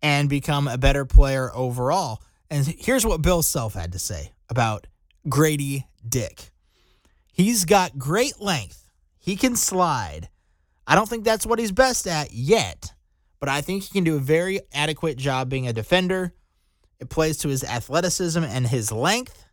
and 0.03 0.29
become 0.29 0.69
a 0.69 0.79
better 0.79 1.05
player 1.05 1.51
overall. 1.55 2.21
And 2.51 2.67
here's 2.67 3.07
what 3.07 3.23
Bill 3.23 3.43
Self 3.43 3.75
had 3.75 3.93
to 3.93 3.99
say 3.99 4.33
about 4.49 4.87
Gradey 5.29 5.85
Dick. 6.07 6.51
He's 7.33 7.65
got 7.65 7.99
great 7.99 8.41
length. 8.41 8.91
He 9.19 9.37
can 9.37 9.57
slide. 9.57 10.29
I 10.87 10.95
don't 10.95 11.09
think 11.09 11.25
that's 11.25 11.47
what 11.47 11.59
he's 11.59 11.73
best 11.73 12.07
at 12.07 12.33
yet, 12.33 12.93
but 13.41 13.49
I 13.49 13.61
think 13.61 13.85
he 13.85 13.91
can 13.91 14.05
do 14.05 14.17
a 14.17 14.21
very 14.21 14.61
adequate 14.75 15.17
job 15.17 15.49
being 15.49 15.69
a 15.69 15.73
defender. 15.73 16.35
It 17.02 17.11
plays 17.11 17.38
to 17.38 17.49
his 17.49 17.64
athleticism 17.64 18.44
and 18.44 18.64
his 18.64 18.92
length. 18.92 19.44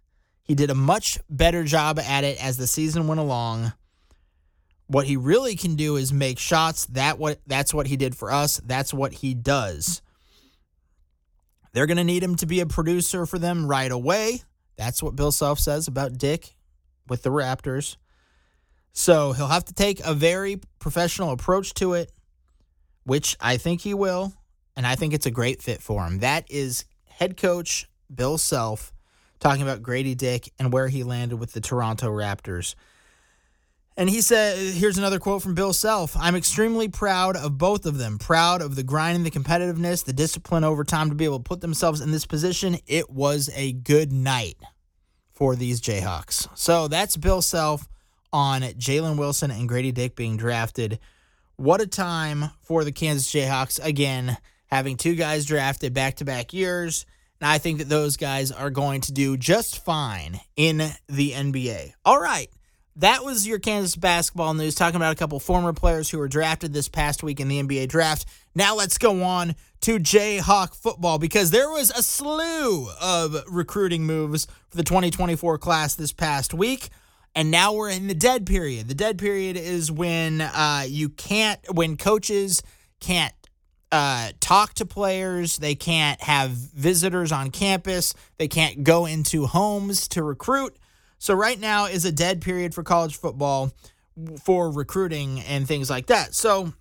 He 0.43 0.53
did 0.53 0.69
a 0.69 0.75
much 0.75 1.17
better 1.31 1.63
job 1.63 1.97
at 1.97 2.23
it 2.23 2.43
as 2.43 2.57
the 2.57 2.67
season 2.67 3.07
went 3.07 3.19
along. 3.19 3.73
What 4.85 5.07
he 5.07 5.17
really 5.17 5.55
can 5.55 5.75
do 5.75 5.95
is 5.95 6.13
make 6.13 6.37
shots. 6.37 6.85
That 6.85 7.17
what 7.17 7.39
that's 7.47 7.73
what 7.73 7.87
he 7.87 7.97
did 7.97 8.15
for 8.15 8.31
us. 8.31 8.61
That's 8.63 8.93
what 8.93 9.13
he 9.13 9.33
does. 9.33 10.03
They're 11.73 11.87
going 11.87 11.97
to 11.97 12.03
need 12.03 12.21
him 12.21 12.35
to 12.35 12.45
be 12.45 12.59
a 12.59 12.67
producer 12.67 13.25
for 13.25 13.39
them 13.39 13.65
right 13.65 13.91
away. 13.91 14.43
That's 14.77 15.01
what 15.01 15.15
Bill 15.15 15.31
Self 15.31 15.59
says 15.59 15.87
about 15.87 16.19
Dick 16.19 16.55
with 17.07 17.23
the 17.23 17.31
Raptors. 17.31 17.97
So 18.93 19.33
he'll 19.33 19.47
have 19.47 19.65
to 19.65 19.73
take 19.73 20.01
a 20.05 20.13
very 20.13 20.59
professional 20.77 21.31
approach 21.31 21.73
to 21.75 21.93
it, 21.93 22.11
which 23.05 23.35
I 23.39 23.57
think 23.57 23.81
he 23.81 23.95
will. 23.95 24.33
And 24.75 24.85
I 24.85 24.93
think 24.93 25.15
it's 25.15 25.25
a 25.25 25.31
great 25.31 25.63
fit 25.63 25.81
for 25.81 26.05
him. 26.05 26.19
That 26.19 26.45
is 26.51 26.85
head 27.19 27.35
coach 27.35 27.89
Bill 28.13 28.37
Self 28.37 28.93
talking 29.39 29.61
about 29.61 29.83
Gradey 29.83 30.15
Dick 30.15 30.51
and 30.57 30.71
where 30.71 30.87
he 30.87 31.03
landed 31.03 31.37
with 31.37 31.51
the 31.51 31.59
Toronto 31.59 32.07
Raptors. 32.09 32.75
And 33.97 34.09
he 34.09 34.21
said, 34.21 34.57
here's 34.57 34.97
another 34.97 35.19
quote 35.19 35.41
from 35.41 35.53
Bill 35.53 35.73
Self 35.73 36.15
I'm 36.17 36.37
extremely 36.37 36.87
proud 36.87 37.35
of 37.35 37.57
both 37.57 37.85
of 37.85 37.97
them. 37.97 38.17
Proud 38.19 38.61
of 38.61 38.77
the 38.77 38.83
grind 38.83 39.17
and 39.17 39.25
the 39.25 39.31
competitiveness, 39.31 40.05
the 40.05 40.13
discipline 40.13 40.63
over 40.63 40.85
time 40.85 41.09
to 41.09 41.15
be 41.15 41.25
able 41.25 41.39
to 41.39 41.43
put 41.43 41.59
themselves 41.59 41.99
in 41.99 42.11
this 42.11 42.25
position. 42.25 42.77
It 42.87 43.09
was 43.09 43.49
a 43.53 43.73
good 43.73 44.13
night 44.13 44.55
for 45.33 45.57
these 45.57 45.81
Jayhawks. 45.81 46.47
So 46.57 46.87
that's 46.87 47.17
Bill 47.17 47.41
Self 47.41 47.89
on 48.31 48.61
Jalen 48.61 49.17
Wilson 49.17 49.51
and 49.51 49.69
Gradey 49.69 49.93
Dick 49.93 50.15
being 50.15 50.37
drafted. 50.37 50.99
What 51.57 51.81
a 51.81 51.87
time 51.87 52.51
for 52.61 52.85
the 52.85 52.93
Kansas 52.93 53.29
Jayhawks. 53.29 53.83
Again, 53.83 54.37
having 54.69 54.97
two 54.97 55.15
guys 55.15 55.45
drafted 55.45 55.93
back 55.93 56.15
to 56.15 56.25
back 56.25 56.53
years. 56.53 57.05
And 57.41 57.49
I 57.49 57.57
think 57.57 57.79
that 57.79 57.89
those 57.89 58.17
guys 58.17 58.51
are 58.51 58.69
going 58.69 59.01
to 59.01 59.11
do 59.11 59.37
just 59.37 59.83
fine 59.83 60.39
in 60.55 60.77
the 61.07 61.31
NBA. 61.31 61.93
All 62.05 62.19
right. 62.19 62.49
That 62.97 63.23
was 63.23 63.47
your 63.47 63.59
Kansas 63.59 63.95
basketball 63.95 64.53
news, 64.53 64.75
talking 64.75 64.97
about 64.97 65.13
a 65.13 65.15
couple 65.15 65.39
former 65.39 65.71
players 65.71 66.09
who 66.09 66.17
were 66.17 66.27
drafted 66.27 66.73
this 66.73 66.89
past 66.89 67.23
week 67.23 67.39
in 67.39 67.47
the 67.47 67.63
NBA 67.63 67.87
draft. 67.87 68.25
Now 68.53 68.75
let's 68.75 68.97
go 68.97 69.23
on 69.23 69.55
to 69.81 69.99
Jayhawk 69.99 70.75
football 70.75 71.17
because 71.17 71.51
there 71.51 71.69
was 71.69 71.91
a 71.91 72.03
slew 72.03 72.89
of 73.01 73.41
recruiting 73.47 74.05
moves 74.05 74.47
for 74.69 74.75
the 74.75 74.83
2024 74.83 75.57
class 75.59 75.95
this 75.95 76.11
past 76.11 76.53
week. 76.53 76.89
And 77.35 77.51
now 77.51 77.73
we're 77.73 77.89
in 77.89 78.07
the 78.07 78.13
dead 78.13 78.45
period. 78.45 78.89
The 78.89 78.95
dead 78.95 79.17
period 79.17 79.55
is 79.55 79.89
when 79.89 80.41
uh, 80.41 80.83
you 80.85 81.07
can't, 81.07 81.59
when 81.73 81.95
coaches 81.95 82.61
can't 82.99 83.33
uh, 83.91 84.31
talk 84.39 84.73
to 84.75 84.85
players. 84.85 85.57
They 85.57 85.75
can't 85.75 86.21
have 86.21 86.51
visitors 86.51 87.31
on 87.31 87.51
campus. 87.51 88.13
They 88.37 88.47
can't 88.47 88.83
go 88.83 89.05
into 89.05 89.45
homes 89.47 90.07
to 90.09 90.23
recruit. 90.23 90.77
So, 91.17 91.33
right 91.33 91.59
now 91.59 91.85
is 91.85 92.05
a 92.05 92.11
dead 92.11 92.41
period 92.41 92.73
for 92.73 92.83
college 92.83 93.17
football 93.17 93.73
for 94.43 94.71
recruiting 94.71 95.41
and 95.41 95.67
things 95.67 95.89
like 95.89 96.07
that. 96.07 96.33
So, 96.33 96.73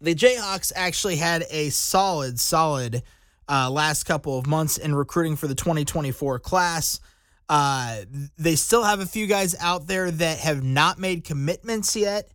the 0.00 0.14
Jayhawks 0.14 0.72
actually 0.74 1.16
had 1.16 1.44
a 1.50 1.70
solid, 1.70 2.38
solid 2.38 3.02
uh, 3.48 3.70
last 3.70 4.04
couple 4.04 4.38
of 4.38 4.46
months 4.46 4.78
in 4.78 4.94
recruiting 4.94 5.36
for 5.36 5.48
the 5.48 5.54
2024 5.54 6.38
class. 6.38 7.00
Uh, 7.48 8.02
they 8.38 8.56
still 8.56 8.82
have 8.82 9.00
a 9.00 9.06
few 9.06 9.26
guys 9.26 9.54
out 9.60 9.86
there 9.86 10.10
that 10.10 10.38
have 10.38 10.64
not 10.64 10.98
made 10.98 11.24
commitments 11.24 11.94
yet 11.94 12.28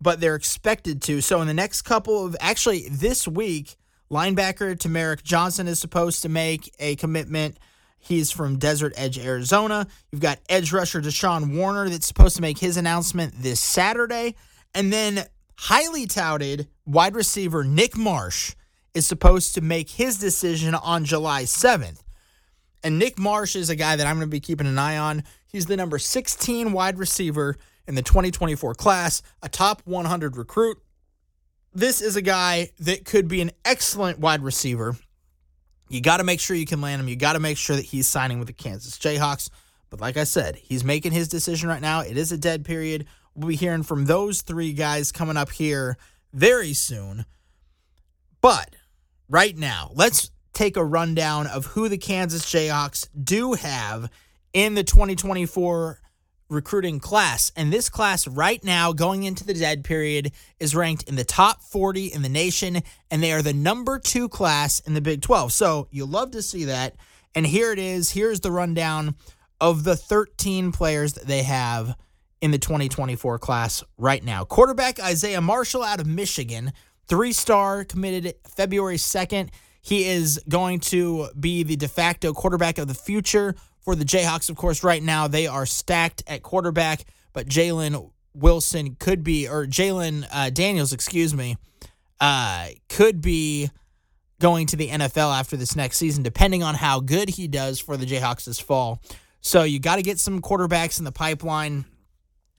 but 0.00 0.20
they're 0.20 0.34
expected 0.34 1.02
to. 1.02 1.20
So 1.20 1.40
in 1.40 1.46
the 1.46 1.54
next 1.54 1.82
couple 1.82 2.26
of 2.26 2.36
actually 2.40 2.88
this 2.88 3.26
week, 3.26 3.76
linebacker 4.10 4.76
Tamarick 4.76 5.22
Johnson 5.22 5.66
is 5.66 5.78
supposed 5.78 6.22
to 6.22 6.28
make 6.28 6.72
a 6.78 6.96
commitment. 6.96 7.58
He's 7.98 8.30
from 8.30 8.58
Desert 8.58 8.92
Edge, 8.96 9.18
Arizona. 9.18 9.86
You've 10.12 10.20
got 10.20 10.38
edge 10.48 10.72
rusher 10.72 11.00
Deshaun 11.00 11.56
Warner 11.56 11.88
that's 11.88 12.06
supposed 12.06 12.36
to 12.36 12.42
make 12.42 12.58
his 12.58 12.76
announcement 12.76 13.34
this 13.36 13.58
Saturday. 13.58 14.36
And 14.74 14.92
then 14.92 15.24
highly 15.58 16.06
touted 16.06 16.68
wide 16.84 17.16
receiver 17.16 17.64
Nick 17.64 17.96
Marsh 17.96 18.54
is 18.94 19.06
supposed 19.06 19.54
to 19.54 19.60
make 19.60 19.90
his 19.90 20.18
decision 20.18 20.74
on 20.74 21.04
July 21.04 21.42
7th. 21.42 22.02
And 22.84 22.98
Nick 22.98 23.18
Marsh 23.18 23.56
is 23.56 23.70
a 23.70 23.76
guy 23.76 23.96
that 23.96 24.06
I'm 24.06 24.16
going 24.16 24.28
to 24.28 24.30
be 24.30 24.40
keeping 24.40 24.66
an 24.66 24.78
eye 24.78 24.96
on. 24.96 25.24
He's 25.48 25.66
the 25.66 25.76
number 25.76 25.98
16 25.98 26.72
wide 26.72 26.98
receiver 26.98 27.56
in 27.86 27.94
the 27.94 28.02
2024 28.02 28.74
class, 28.74 29.22
a 29.42 29.48
top 29.48 29.82
100 29.84 30.36
recruit. 30.36 30.78
This 31.72 32.00
is 32.00 32.16
a 32.16 32.22
guy 32.22 32.70
that 32.80 33.04
could 33.04 33.28
be 33.28 33.40
an 33.40 33.50
excellent 33.64 34.18
wide 34.18 34.42
receiver. 34.42 34.96
You 35.88 36.00
got 36.00 36.16
to 36.16 36.24
make 36.24 36.40
sure 36.40 36.56
you 36.56 36.66
can 36.66 36.80
land 36.80 37.00
him. 37.00 37.08
You 37.08 37.16
got 37.16 37.34
to 37.34 37.40
make 37.40 37.58
sure 37.58 37.76
that 37.76 37.84
he's 37.84 38.08
signing 38.08 38.38
with 38.38 38.48
the 38.48 38.54
Kansas 38.54 38.98
Jayhawks. 38.98 39.50
But 39.90 40.00
like 40.00 40.16
I 40.16 40.24
said, 40.24 40.56
he's 40.56 40.84
making 40.84 41.12
his 41.12 41.28
decision 41.28 41.68
right 41.68 41.80
now. 41.80 42.00
It 42.00 42.16
is 42.16 42.32
a 42.32 42.38
dead 42.38 42.64
period. 42.64 43.06
We'll 43.34 43.48
be 43.48 43.56
hearing 43.56 43.82
from 43.82 44.06
those 44.06 44.42
three 44.42 44.72
guys 44.72 45.12
coming 45.12 45.36
up 45.36 45.50
here 45.50 45.96
very 46.32 46.72
soon. 46.72 47.24
But 48.40 48.74
right 49.28 49.56
now, 49.56 49.90
let's 49.94 50.30
take 50.52 50.76
a 50.76 50.84
rundown 50.84 51.46
of 51.46 51.66
who 51.66 51.88
the 51.88 51.98
Kansas 51.98 52.46
Jayhawks 52.46 53.08
do 53.22 53.52
have 53.52 54.10
in 54.52 54.74
the 54.74 54.84
2024 54.84 56.00
recruiting 56.48 57.00
class. 57.00 57.52
And 57.56 57.72
this 57.72 57.88
class, 57.88 58.26
right 58.26 58.62
now, 58.62 58.92
going 58.92 59.24
into 59.24 59.44
the 59.44 59.54
dead 59.54 59.84
period, 59.84 60.32
is 60.60 60.74
ranked 60.74 61.08
in 61.08 61.16
the 61.16 61.24
top 61.24 61.62
40 61.62 62.06
in 62.06 62.22
the 62.22 62.28
nation, 62.28 62.82
and 63.10 63.22
they 63.22 63.32
are 63.32 63.42
the 63.42 63.52
number 63.52 63.98
two 63.98 64.28
class 64.28 64.80
in 64.80 64.94
the 64.94 65.00
Big 65.00 65.22
12. 65.22 65.52
So 65.52 65.88
you 65.90 66.06
love 66.06 66.32
to 66.32 66.42
see 66.42 66.64
that. 66.64 66.96
And 67.34 67.46
here 67.46 67.72
it 67.72 67.78
is. 67.78 68.10
Here's 68.10 68.40
the 68.40 68.52
rundown 68.52 69.14
of 69.60 69.84
the 69.84 69.96
13 69.96 70.72
players 70.72 71.14
that 71.14 71.26
they 71.26 71.42
have 71.42 71.96
in 72.40 72.50
the 72.50 72.58
2024 72.58 73.38
class 73.38 73.82
right 73.96 74.22
now. 74.22 74.44
Quarterback 74.44 75.00
Isaiah 75.00 75.40
Marshall 75.40 75.82
out 75.82 76.00
of 76.00 76.06
Michigan, 76.06 76.72
three 77.08 77.32
star, 77.32 77.84
committed 77.84 78.34
February 78.46 78.96
2nd. 78.96 79.50
He 79.80 80.04
is 80.04 80.42
going 80.48 80.80
to 80.80 81.28
be 81.38 81.62
the 81.62 81.76
de 81.76 81.88
facto 81.88 82.32
quarterback 82.32 82.78
of 82.78 82.88
the 82.88 82.94
future 82.94 83.54
for 83.86 83.94
the 83.94 84.04
Jayhawks. 84.04 84.50
Of 84.50 84.56
course, 84.56 84.82
right 84.82 85.02
now 85.02 85.28
they 85.28 85.46
are 85.46 85.64
stacked 85.64 86.24
at 86.26 86.42
quarterback, 86.42 87.04
but 87.32 87.46
Jalen 87.46 88.10
Wilson 88.34 88.96
could 88.98 89.22
be, 89.22 89.48
or 89.48 89.64
Jalon 89.64 90.26
uh, 90.30 90.50
Daniels, 90.50 90.92
excuse 90.92 91.32
me, 91.32 91.56
uh, 92.20 92.66
could 92.88 93.22
be 93.22 93.70
going 94.40 94.66
to 94.66 94.76
the 94.76 94.88
NFL 94.88 95.38
after 95.38 95.56
this 95.56 95.76
next 95.76 95.98
season, 95.98 96.24
depending 96.24 96.64
on 96.64 96.74
how 96.74 96.98
good 96.98 97.28
he 97.28 97.46
does 97.46 97.78
for 97.78 97.96
the 97.96 98.04
Jayhawks 98.04 98.44
this 98.44 98.58
fall. 98.58 99.00
So 99.40 99.62
you 99.62 99.78
got 99.78 99.96
to 99.96 100.02
get 100.02 100.18
some 100.18 100.42
quarterbacks 100.42 100.98
in 100.98 101.04
the 101.04 101.12
pipeline. 101.12 101.84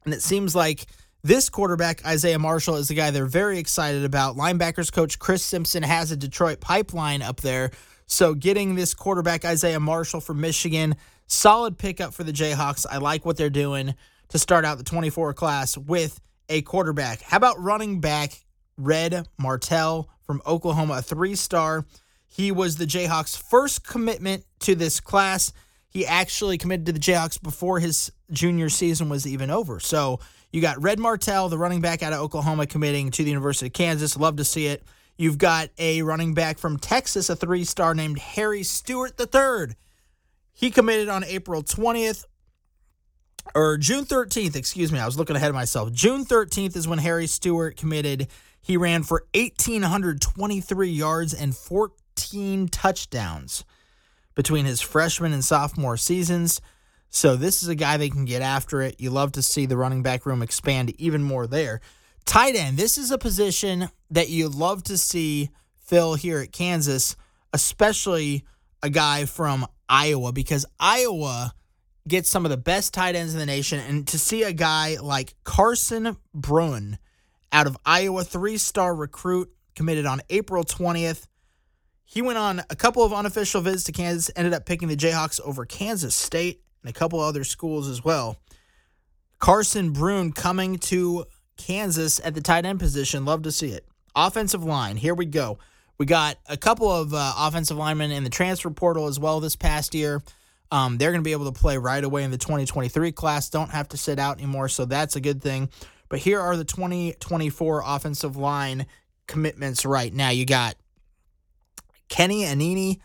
And 0.06 0.14
it 0.14 0.24
seems 0.24 0.56
like 0.56 0.86
this 1.24 1.50
quarterback, 1.50 2.06
Isaiah 2.06 2.40
Marshall, 2.40 2.78
is 2.78 2.88
the 2.88 2.94
guy 2.94 3.12
they're 3.12 3.26
very 3.26 3.60
excited 3.60 4.06
about. 4.06 4.38
Linebackers 4.38 4.94
coach 4.94 5.20
Chris 5.20 5.44
Simpson 5.44 5.84
has 5.84 6.10
a 6.12 6.16
Detroit 6.16 6.62
pipeline 6.62 7.22
up 7.22 7.42
there. 7.42 7.72
So 8.08 8.34
getting 8.34 8.76
this 8.76 8.94
quarterback, 8.94 9.44
Isaiah 9.44 9.82
Marshall 9.82 10.22
from 10.22 10.40
Michigan, 10.40 10.96
solid 11.28 11.78
pickup 11.78 12.14
for 12.14 12.24
the 12.24 12.32
Jayhawks. 12.32 12.86
I 12.90 12.98
like 12.98 13.26
what 13.26 13.38
they're 13.38 13.50
doing 13.50 13.94
to 14.30 14.40
start 14.40 14.66
out 14.66 14.78
the 14.78 14.84
24 14.84 15.34
class 15.34 15.78
with 15.78 16.20
a 16.50 16.62
quarterback. 16.64 17.22
How 17.22 17.38
about 17.38 17.62
running 17.62 18.00
back 18.00 18.44
Red 18.78 19.28
Martell 19.38 20.10
from 20.24 20.42
Oklahoma, 20.46 20.96
a 20.98 21.02
three 21.02 21.36
star? 21.36 21.86
He 22.26 22.52
was 22.52 22.78
the 22.78 22.86
Jayhawks' 22.86 23.38
first 23.38 23.86
commitment 23.86 24.46
to 24.60 24.76
this 24.76 25.00
class. 25.00 25.54
He 25.90 26.06
actually 26.06 26.58
committed 26.58 26.86
to 26.88 26.92
the 26.92 27.00
Jayhawks 27.00 27.42
before 27.42 27.80
his 27.80 28.12
junior 28.32 28.70
season 28.70 29.10
was 29.10 29.26
even 29.26 29.50
over. 29.50 29.80
So 29.80 30.20
you 30.52 30.62
got 30.62 30.82
Red 30.82 31.00
Martell, 31.00 31.50
the 31.50 31.58
running 31.58 31.82
back 31.82 32.04
out 32.04 32.14
of 32.14 32.20
Oklahoma, 32.20 32.68
committing 32.68 33.12
to 33.12 33.24
the 33.24 33.30
University 33.30 33.68
of 33.68 33.74
Kansas. 33.74 34.18
Love 34.18 34.36
to 34.38 34.44
see 34.44 34.68
it. 34.68 34.84
You've 35.18 35.38
got 35.38 35.70
a 35.80 36.04
running 36.04 36.34
back 36.34 36.60
from 36.60 36.78
Texas, 36.78 37.30
a 37.30 37.36
three 37.36 37.64
star 37.64 37.96
named 37.96 38.20
Harry 38.20 38.64
Stewart 38.64 39.20
III. 39.20 39.76
He 40.58 40.72
committed 40.72 41.08
on 41.08 41.24
April 41.24 41.62
20th 41.62 42.26
or 43.54 43.78
June 43.78 44.06
13th, 44.06 44.56
excuse 44.56 44.92
me. 44.92 44.98
I 44.98 45.06
was 45.06 45.16
looking 45.16 45.36
ahead 45.36 45.50
of 45.50 45.56
myself. 45.56 45.92
June 45.92 46.26
13th 46.26 46.76
is 46.76 46.88
when 46.88 46.98
Harry 46.98 47.28
Stewart 47.28 47.78
committed. 47.78 48.28
He 48.60 48.76
ran 48.76 49.04
for 49.04 49.28
1,823 49.36 50.90
yards 50.90 51.36
and 51.36 51.56
14 51.56 52.70
touchdowns 52.70 53.66
between 54.34 54.66
his 54.66 54.82
freshman 54.82 55.32
and 55.32 55.46
sophomore 55.46 55.96
seasons. 55.96 56.60
So 57.12 57.36
this 57.36 57.62
is 57.62 57.70
a 57.70 57.76
guy 57.76 57.98
that 57.98 58.12
can 58.12 58.26
get 58.26 58.42
after 58.42 58.82
it. 58.82 59.00
You 59.00 59.12
love 59.12 59.34
to 59.34 59.44
see 59.44 59.68
the 59.68 59.78
running 59.78 60.02
back 60.02 60.26
room 60.26 60.42
expand 60.42 61.00
even 61.00 61.22
more 61.22 61.46
there. 61.46 61.82
Tight 62.26 62.56
end, 62.56 62.78
this 62.78 62.98
is 62.98 63.12
a 63.12 63.20
position 63.20 63.90
that 64.10 64.30
you 64.30 64.50
love 64.50 64.82
to 64.86 64.98
see 64.98 65.52
fill 65.76 66.16
here 66.16 66.40
at 66.40 66.52
Kansas, 66.52 67.16
especially 67.54 68.44
a 68.84 68.90
guy 68.90 69.26
from 69.26 69.66
Iowa, 69.90 70.32
because 70.32 70.66
Iowa 70.80 71.54
gets 72.08 72.30
some 72.30 72.46
of 72.46 72.52
the 72.52 72.58
best 72.58 72.94
tight 72.94 73.16
ends 73.16 73.34
in 73.34 73.40
the 73.40 73.46
nation. 73.46 73.80
And 73.80 74.08
to 74.08 74.20
see 74.20 74.44
a 74.44 74.54
guy 74.54 74.98
like 75.02 75.36
Carson 75.44 76.18
Bruin 76.34 76.98
out 77.52 77.68
of 77.68 77.78
Iowa, 77.86 78.24
three 78.24 78.58
star 78.58 78.96
recruit, 78.96 79.50
committed 79.76 80.06
on 80.06 80.22
April 80.30 80.64
20th. 80.64 81.28
He 82.04 82.22
went 82.22 82.38
on 82.38 82.62
a 82.70 82.76
couple 82.76 83.04
of 83.04 83.14
unofficial 83.14 83.62
visits 83.62 83.84
to 83.86 83.92
Kansas, 83.92 84.32
ended 84.36 84.54
up 84.54 84.66
picking 84.66 84.88
the 84.88 84.96
Jayhawks 84.96 85.40
over 85.42 85.66
Kansas 85.66 86.16
State 86.16 86.64
and 86.82 86.90
a 86.90 86.94
couple 86.94 87.20
other 87.20 87.44
schools 87.44 87.88
as 87.88 88.04
well. 88.04 88.38
Carson 89.40 89.92
Bruin 89.92 90.32
coming 90.32 90.78
to 90.80 91.26
Kansas 91.58 92.20
at 92.24 92.34
the 92.34 92.42
tight 92.42 92.66
end 92.66 92.80
position. 92.80 93.26
Love 93.26 93.44
to 93.44 93.52
see 93.52 93.70
it. 93.70 93.86
Offensive 94.16 94.64
line, 94.64 94.98
here 94.98 95.14
we 95.14 95.26
go. 95.26 95.60
We 95.98 96.06
got 96.06 96.38
a 96.48 96.58
couple 96.58 96.92
of 96.92 97.14
uh, 97.14 97.34
offensive 97.38 97.78
linemen 97.78 98.12
in 98.12 98.24
the 98.24 98.30
transfer 98.30 98.70
portal 98.70 99.08
as 99.08 99.20
well 99.20 99.40
this 99.40 99.56
past 99.56 99.96
year. 99.96 100.22
Um, 100.72 100.98
they're 100.98 101.12
going 101.12 101.22
to 101.22 101.28
be 101.28 101.32
able 101.32 101.52
to 101.52 101.58
play 101.58 101.78
right 101.78 102.04
away 102.04 102.24
in 102.24 102.32
the 102.32 102.38
2023 102.38 103.12
class, 103.14 103.50
don't 103.50 103.72
have 103.72 103.88
to 103.90 103.98
sit 103.98 104.20
out 104.20 104.38
anymore, 104.38 104.68
so 104.68 104.86
that's 104.86 105.16
a 105.16 105.22
good 105.22 105.42
thing. 105.42 105.70
But 106.10 106.20
here 106.20 106.40
are 106.40 106.56
the 106.56 106.66
2024 106.66 107.84
offensive 107.86 108.38
line 108.38 108.86
commitments 109.28 109.86
right 109.86 110.14
now. 110.14 110.30
You 110.30 110.46
got 110.46 110.76
Kenny 112.10 112.44
Anini 112.44 113.00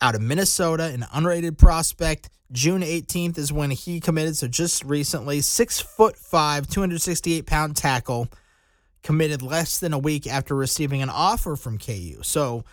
out 0.00 0.14
of 0.14 0.20
Minnesota, 0.20 0.84
an 0.84 1.06
unrated 1.14 1.58
prospect. 1.58 2.28
June 2.52 2.82
18th 2.82 3.38
is 3.38 3.52
when 3.52 3.70
he 3.70 3.98
committed, 3.98 4.36
so 4.36 4.46
just 4.46 4.84
recently. 4.84 5.40
Six 5.40 5.80
foot 5.80 6.16
five, 6.16 6.68
268 6.68 7.46
pound 7.46 7.76
tackle, 7.76 8.28
committed 9.06 9.40
less 9.40 9.78
than 9.78 9.92
a 9.92 9.98
week 9.98 10.26
after 10.26 10.52
receiving 10.52 11.00
an 11.00 11.08
offer 11.08 11.54
from 11.54 11.78
KU. 11.78 12.18
So, 12.22 12.64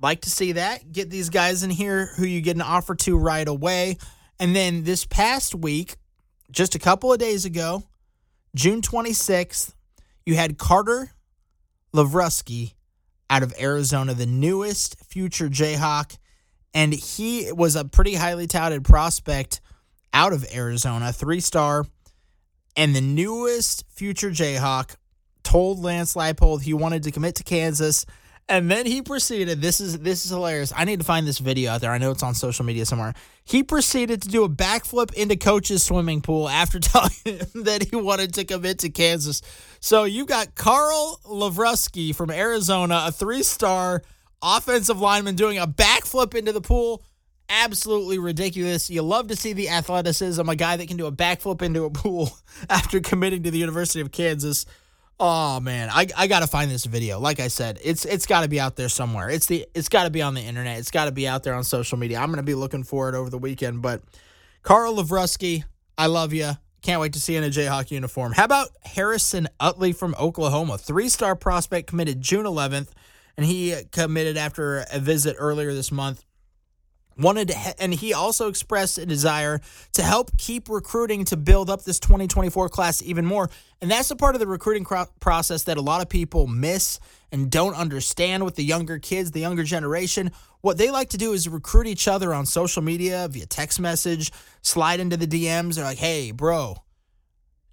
like 0.00 0.22
to 0.22 0.30
see 0.30 0.52
that. 0.52 0.90
Get 0.90 1.08
these 1.08 1.30
guys 1.30 1.62
in 1.62 1.70
here 1.70 2.06
who 2.16 2.26
you 2.26 2.40
get 2.40 2.56
an 2.56 2.62
offer 2.62 2.96
to 2.96 3.16
right 3.16 3.46
away. 3.46 3.96
And 4.40 4.56
then 4.56 4.82
this 4.82 5.06
past 5.06 5.54
week, 5.54 5.94
just 6.50 6.74
a 6.74 6.80
couple 6.80 7.12
of 7.12 7.20
days 7.20 7.44
ago, 7.44 7.84
June 8.56 8.82
26th, 8.82 9.72
you 10.26 10.34
had 10.34 10.58
Carter 10.58 11.12
Lavrusky 11.94 12.74
out 13.30 13.44
of 13.44 13.54
Arizona, 13.60 14.14
the 14.14 14.26
newest 14.26 14.96
future 15.04 15.48
Jayhawk. 15.48 16.18
And 16.74 16.92
he 16.92 17.52
was 17.52 17.76
a 17.76 17.84
pretty 17.84 18.16
highly 18.16 18.48
touted 18.48 18.84
prospect 18.84 19.60
out 20.12 20.32
of 20.32 20.44
Arizona, 20.52 21.12
three 21.12 21.38
star. 21.38 21.86
And 22.76 22.96
the 22.96 23.00
newest 23.00 23.84
future 23.88 24.30
Jayhawk 24.30 24.96
told 25.52 25.80
Lance 25.80 26.14
Leipold 26.14 26.62
he 26.62 26.72
wanted 26.72 27.02
to 27.02 27.10
commit 27.10 27.34
to 27.34 27.44
Kansas. 27.44 28.06
And 28.48 28.70
then 28.70 28.86
he 28.86 29.02
proceeded. 29.02 29.60
This 29.60 29.80
is 29.80 29.98
this 29.98 30.24
is 30.24 30.30
hilarious. 30.30 30.72
I 30.74 30.86
need 30.86 31.00
to 31.00 31.04
find 31.04 31.26
this 31.26 31.38
video 31.38 31.72
out 31.72 31.82
there. 31.82 31.92
I 31.92 31.98
know 31.98 32.10
it's 32.10 32.22
on 32.22 32.34
social 32.34 32.64
media 32.64 32.86
somewhere. 32.86 33.12
He 33.44 33.62
proceeded 33.62 34.22
to 34.22 34.28
do 34.28 34.44
a 34.44 34.48
backflip 34.48 35.12
into 35.12 35.36
coach's 35.36 35.82
swimming 35.82 36.22
pool 36.22 36.48
after 36.48 36.80
telling 36.80 37.12
him 37.24 37.64
that 37.64 37.86
he 37.88 37.96
wanted 37.96 38.32
to 38.34 38.44
commit 38.44 38.78
to 38.78 38.88
Kansas. 38.88 39.42
So 39.78 40.04
you 40.04 40.24
got 40.24 40.54
Carl 40.54 41.20
Lavrusky 41.26 42.14
from 42.14 42.30
Arizona, 42.30 43.04
a 43.06 43.12
three-star 43.12 44.02
offensive 44.42 45.00
lineman, 45.00 45.36
doing 45.36 45.58
a 45.58 45.66
backflip 45.66 46.34
into 46.34 46.52
the 46.52 46.62
pool. 46.62 47.04
Absolutely 47.50 48.18
ridiculous. 48.18 48.88
You 48.88 49.02
love 49.02 49.28
to 49.28 49.36
see 49.36 49.52
the 49.52 49.68
athleticism, 49.68 50.48
a 50.48 50.56
guy 50.56 50.78
that 50.78 50.88
can 50.88 50.96
do 50.96 51.06
a 51.06 51.12
backflip 51.12 51.60
into 51.60 51.84
a 51.84 51.90
pool 51.90 52.30
after 52.70 53.00
committing 53.00 53.42
to 53.42 53.50
the 53.50 53.58
University 53.58 54.00
of 54.00 54.10
Kansas. 54.10 54.64
Oh 55.20 55.60
man, 55.60 55.88
I, 55.90 56.06
I 56.16 56.26
gotta 56.26 56.46
find 56.46 56.70
this 56.70 56.84
video. 56.84 57.20
Like 57.20 57.38
I 57.38 57.48
said, 57.48 57.78
it's 57.84 58.04
it's 58.04 58.26
got 58.26 58.42
to 58.42 58.48
be 58.48 58.58
out 58.58 58.76
there 58.76 58.88
somewhere. 58.88 59.30
It's 59.30 59.46
the 59.46 59.66
it's 59.74 59.88
got 59.88 60.04
to 60.04 60.10
be 60.10 60.20
on 60.22 60.34
the 60.34 60.40
internet. 60.40 60.78
It's 60.78 60.90
got 60.90 61.04
to 61.04 61.12
be 61.12 61.28
out 61.28 61.44
there 61.44 61.54
on 61.54 61.64
social 61.64 61.96
media. 61.98 62.18
I'm 62.18 62.30
gonna 62.30 62.42
be 62.42 62.54
looking 62.54 62.82
for 62.82 63.08
it 63.08 63.14
over 63.14 63.30
the 63.30 63.38
weekend. 63.38 63.82
But 63.82 64.02
Carl 64.62 64.96
Lavrusky, 64.96 65.64
I 65.96 66.06
love 66.06 66.32
you. 66.32 66.52
Can't 66.82 67.00
wait 67.00 67.12
to 67.12 67.20
see 67.20 67.34
you 67.34 67.38
in 67.38 67.44
a 67.44 67.50
Jayhawk 67.50 67.92
uniform. 67.92 68.32
How 68.32 68.44
about 68.44 68.70
Harrison 68.82 69.46
Utley 69.60 69.92
from 69.92 70.16
Oklahoma, 70.18 70.78
three 70.78 71.08
star 71.08 71.36
prospect, 71.36 71.88
committed 71.88 72.20
June 72.20 72.44
11th, 72.44 72.88
and 73.36 73.46
he 73.46 73.76
committed 73.92 74.36
after 74.36 74.84
a 74.92 74.98
visit 74.98 75.36
earlier 75.38 75.72
this 75.72 75.92
month 75.92 76.24
wanted 77.16 77.48
to, 77.48 77.82
and 77.82 77.92
he 77.94 78.12
also 78.12 78.48
expressed 78.48 78.98
a 78.98 79.06
desire 79.06 79.60
to 79.92 80.02
help 80.02 80.36
keep 80.38 80.68
recruiting 80.68 81.24
to 81.26 81.36
build 81.36 81.70
up 81.70 81.84
this 81.84 82.00
2024 82.00 82.68
class 82.68 83.02
even 83.02 83.24
more. 83.26 83.50
And 83.80 83.90
that's 83.90 84.10
a 84.10 84.16
part 84.16 84.34
of 84.34 84.40
the 84.40 84.46
recruiting 84.46 84.86
process 85.20 85.64
that 85.64 85.76
a 85.76 85.80
lot 85.80 86.02
of 86.02 86.08
people 86.08 86.46
miss 86.46 87.00
and 87.32 87.50
don't 87.50 87.74
understand 87.74 88.44
with 88.44 88.54
the 88.54 88.64
younger 88.64 88.98
kids, 88.98 89.30
the 89.30 89.40
younger 89.40 89.64
generation. 89.64 90.30
What 90.60 90.78
they 90.78 90.90
like 90.90 91.10
to 91.10 91.16
do 91.16 91.32
is 91.32 91.48
recruit 91.48 91.86
each 91.86 92.06
other 92.06 92.32
on 92.32 92.46
social 92.46 92.82
media 92.82 93.26
via 93.28 93.46
text 93.46 93.80
message, 93.80 94.30
slide 94.62 95.00
into 95.00 95.16
the 95.16 95.26
DMs. 95.26 95.74
They're 95.74 95.84
like, 95.84 95.98
hey, 95.98 96.30
bro, 96.30 96.76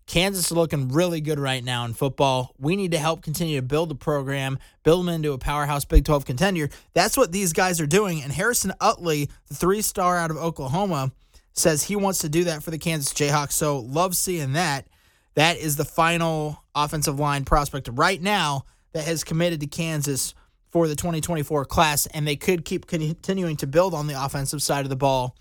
Kansas 0.09 0.47
is 0.47 0.51
looking 0.51 0.89
really 0.89 1.21
good 1.21 1.37
right 1.37 1.63
now 1.63 1.85
in 1.85 1.93
football. 1.93 2.55
We 2.57 2.75
need 2.75 2.93
to 2.93 2.97
help 2.97 3.21
continue 3.21 3.57
to 3.57 3.61
build 3.61 3.89
the 3.89 3.95
program, 3.95 4.57
build 4.81 5.05
them 5.05 5.13
into 5.13 5.33
a 5.33 5.37
powerhouse 5.37 5.85
Big 5.85 6.03
12 6.03 6.25
contender. 6.25 6.69
That's 6.95 7.15
what 7.15 7.31
these 7.31 7.53
guys 7.53 7.79
are 7.79 7.85
doing. 7.85 8.23
And 8.23 8.33
Harrison 8.33 8.73
Utley, 8.81 9.29
the 9.49 9.53
three 9.53 9.83
star 9.83 10.17
out 10.17 10.31
of 10.31 10.37
Oklahoma, 10.37 11.11
says 11.53 11.83
he 11.83 11.95
wants 11.95 12.19
to 12.19 12.29
do 12.29 12.45
that 12.45 12.63
for 12.63 12.71
the 12.71 12.79
Kansas 12.79 13.13
Jayhawks. 13.13 13.51
So 13.51 13.81
love 13.81 14.15
seeing 14.15 14.53
that. 14.53 14.87
That 15.35 15.57
is 15.57 15.75
the 15.75 15.85
final 15.85 16.63
offensive 16.73 17.19
line 17.19 17.45
prospect 17.45 17.87
right 17.93 18.19
now 18.19 18.65
that 18.93 19.05
has 19.05 19.23
committed 19.23 19.59
to 19.59 19.67
Kansas 19.67 20.33
for 20.71 20.87
the 20.87 20.95
2024 20.95 21.65
class. 21.65 22.07
And 22.07 22.27
they 22.27 22.35
could 22.35 22.65
keep 22.65 22.87
continuing 22.87 23.57
to 23.57 23.67
build 23.67 23.93
on 23.93 24.07
the 24.07 24.25
offensive 24.25 24.63
side 24.63 24.85
of 24.85 24.89
the 24.89 24.95
ball 24.95 25.35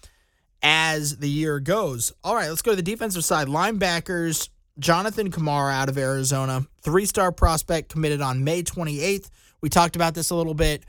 as 0.63 1.17
the 1.17 1.31
year 1.31 1.59
goes. 1.59 2.13
All 2.23 2.35
right, 2.35 2.51
let's 2.51 2.61
go 2.61 2.73
to 2.73 2.77
the 2.77 2.83
defensive 2.83 3.25
side. 3.25 3.49
Linebackers 3.49 4.51
Jonathan 4.79 5.31
Kamara 5.31 5.73
out 5.73 5.89
of 5.89 5.99
Arizona, 5.99 6.67
three 6.83 7.05
star 7.07 7.33
prospect 7.33 7.89
committed 7.91 8.21
on 8.21 8.45
May 8.45 8.63
28th. 8.63 9.29
We 9.61 9.69
talked 9.69 9.97
about 9.97 10.15
this 10.15 10.31
a 10.31 10.35
little 10.37 10.55
bit. 10.55 10.85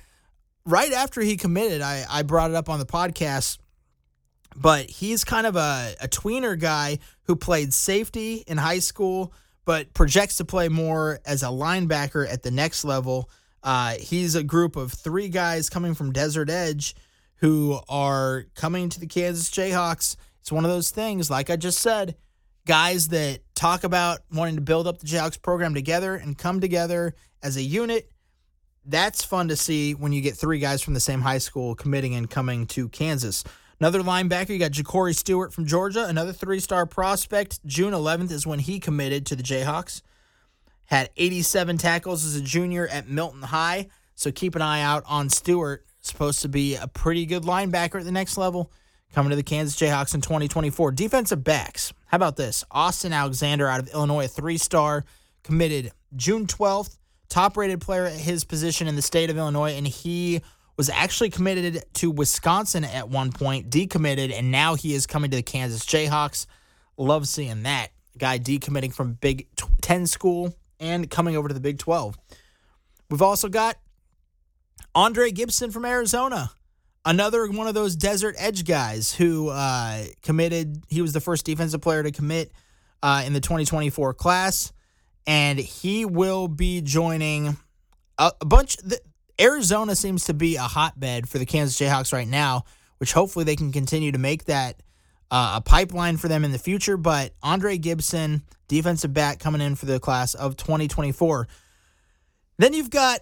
Right 0.66 0.92
after 0.92 1.22
he 1.22 1.38
committed, 1.38 1.82
I, 1.82 2.06
I 2.10 2.22
brought 2.22 2.52
it 2.52 2.56
up 2.56 2.70
on 2.70 2.80
the 2.80 2.86
podcast. 2.86 3.58
but 4.56 4.90
he's 4.90 5.24
kind 5.24 5.48
of 5.48 5.56
a, 5.56 5.96
a 6.02 6.08
tweener 6.08 6.60
guy 6.60 7.00
who 7.24 7.36
played 7.36 7.74
safety 7.74 8.44
in 8.48 8.58
high 8.58 8.80
school, 8.80 9.34
but 9.66 9.94
projects 9.94 10.38
to 10.38 10.46
play 10.46 10.70
more 10.70 11.20
as 11.26 11.44
a 11.44 11.48
linebacker 11.48 12.28
at 12.32 12.44
the 12.44 12.52
next 12.52 12.84
level. 12.84 13.30
Uh, 13.64 13.96
he's 14.00 14.36
a 14.36 14.44
group 14.44 14.76
of 14.76 14.92
three 14.92 15.30
guys 15.30 15.70
coming 15.70 15.94
from 15.94 16.12
Desert 16.12 16.50
Edge 16.50 16.96
who 17.38 17.80
are 17.88 18.46
coming 18.56 18.90
to 18.90 19.00
the 19.00 19.08
Kansas 19.08 19.50
Jayhawks. 19.50 20.16
It's 20.42 20.52
one 20.52 20.66
of 20.66 20.72
those 20.72 20.92
things, 20.92 21.30
like 21.30 21.50
I 21.50 21.56
just 21.56 21.80
said, 21.80 22.16
guys 22.66 23.10
that 23.10 23.40
talk 23.60 23.84
about 23.84 24.22
wanting 24.32 24.56
to 24.56 24.62
build 24.62 24.88
up 24.88 25.00
the 25.00 25.06
Jayhawks 25.06 25.42
program 25.42 25.74
together 25.74 26.16
and 26.16 26.38
come 26.38 26.62
together 26.62 27.14
as 27.44 27.58
a 27.58 27.62
unit. 27.62 28.10
That's 28.86 29.22
fun 29.22 29.50
to 29.50 29.58
see 29.58 29.94
when 29.94 30.14
you 30.14 30.22
get 30.22 30.38
three 30.38 30.60
guys 30.60 30.82
from 30.82 30.94
the 30.94 31.02
same 31.02 31.20
high 31.20 31.40
school 31.40 31.76
committing 31.76 32.16
and 32.16 32.30
coming 32.30 32.68
to 32.68 32.88
Kansas. 32.88 33.44
Another 33.78 34.00
linebacker, 34.02 34.50
you 34.50 34.60
got 34.60 34.72
Ja'Cory 34.72 35.14
Stewart 35.14 35.54
from 35.54 35.66
Georgia, 35.66 36.06
another 36.06 36.32
three 36.32 36.62
star 36.62 36.86
prospect. 36.86 37.66
June 37.66 37.94
11th 37.94 38.32
is 38.32 38.48
when 38.48 38.60
he 38.60 38.80
committed 38.80 39.26
to 39.26 39.36
the 39.36 39.44
Jayhawks. 39.44 40.02
Had 40.86 41.10
87 41.18 41.78
tackles 41.78 42.24
as 42.24 42.38
a 42.38 42.42
junior 42.42 42.88
at 42.88 43.10
Milton 43.10 43.42
High. 43.42 43.90
So 44.16 44.32
keep 44.32 44.56
an 44.56 44.62
eye 44.62 44.82
out 44.82 45.04
on 45.06 45.30
Stewart. 45.30 45.86
Supposed 46.00 46.42
to 46.44 46.50
be 46.50 46.76
a 46.76 46.88
pretty 46.88 47.26
good 47.26 47.44
linebacker 47.44 48.00
at 48.00 48.06
the 48.06 48.12
next 48.12 48.38
level. 48.38 48.72
Coming 49.14 49.32
to 49.32 49.36
the 49.36 49.44
Kansas 49.44 49.78
Jayhawks 49.78 50.16
in 50.16 50.22
2024. 50.22 50.94
Defensive 50.94 51.44
backs. 51.44 51.94
How 52.10 52.16
about 52.16 52.36
this? 52.36 52.64
Austin 52.72 53.14
Alexander 53.14 53.68
out 53.68 53.80
of 53.80 53.88
Illinois, 53.90 54.28
three 54.28 54.58
star, 54.58 55.06
committed 55.44 55.92
June 56.16 56.48
12th. 56.48 56.98
Top 57.30 57.56
rated 57.56 57.80
player 57.80 58.06
at 58.06 58.14
his 58.14 58.44
position 58.44 58.88
in 58.88 58.96
the 58.96 59.04
state 59.04 59.30
of 59.30 59.38
Illinois. 59.38 59.74
And 59.74 59.88
he 59.88 60.42
was 60.76 60.90
actually 60.90 61.30
committed 61.30 61.84
to 61.94 62.10
Wisconsin 62.10 62.84
at 62.84 63.10
one 63.10 63.32
point, 63.32 63.70
decommitted, 63.70 64.34
and 64.34 64.50
now 64.50 64.74
he 64.74 64.96
is 64.96 65.06
coming 65.06 65.30
to 65.30 65.38
the 65.38 65.44
Kansas 65.44 65.86
Jayhawks. 65.86 66.48
Love 66.98 67.28
seeing 67.28 67.62
that 67.64 67.90
guy 68.18 68.40
decommitting 68.40 68.92
from 68.92 69.14
Big 69.14 69.48
10 69.82 70.08
school 70.08 70.56
and 70.80 71.08
coming 71.12 71.38
over 71.38 71.48
to 71.48 71.54
the 71.54 71.60
Big 71.60 71.78
12. 71.78 72.18
We've 73.12 73.22
also 73.22 73.50
got 73.50 73.78
Andre 74.96 75.30
Gibson 75.30 75.70
from 75.70 75.86
Arizona, 75.86 76.50
another 77.06 77.50
one 77.50 77.68
of 77.68 77.74
those 77.74 77.96
desert 77.96 78.36
edge 78.38 78.66
guys 78.66 79.14
who 79.14 79.50
uh, 79.50 80.04
committed. 80.22 80.84
He 80.88 81.02
was 81.02 81.14
the 81.14 81.22
first 81.22 81.46
defensive 81.46 81.82
player 81.82 82.04
to 82.04 82.12
commit 82.12 82.52
uh, 83.02 83.24
in 83.26 83.34
the 83.34 83.40
2024 83.40 84.14
class, 84.14 84.72
and 85.26 85.60
he 85.60 86.06
will 86.06 86.48
be 86.48 86.82
joining 86.82 87.58
a, 88.18 88.32
a 88.42 88.46
bunch. 88.46 88.78
The, 88.78 89.00
Arizona 89.40 89.96
seems 89.96 90.26
to 90.26 90.34
be 90.34 90.58
a 90.58 90.64
hotbed 90.64 91.30
for 91.30 91.38
the 91.38 91.46
Kansas 91.46 91.80
Jayhawks 91.80 92.12
right 92.12 92.28
now, 92.28 92.66
which 92.98 93.14
hopefully 93.14 93.46
they 93.46 93.56
can 93.56 93.72
continue 93.72 94.12
to 94.12 94.18
make 94.18 94.46
that 94.46 94.82
uh, 95.32 95.54
a 95.58 95.62
pipeline 95.62 96.18
for 96.18 96.28
them 96.28 96.44
in 96.44 96.52
the 96.52 96.60
future. 96.60 96.98
But 96.98 97.34
Andre 97.42 97.78
Gibson, 97.78 98.44
defensive 98.68 99.14
back, 99.14 99.40
coming 99.40 99.62
in 99.62 99.76
for 99.76 99.86
the 99.86 100.00
class 100.00 100.34
of 100.34 100.58
2024. 100.58 101.48
Then 102.58 102.74
you've 102.74 102.90
got 102.90 103.22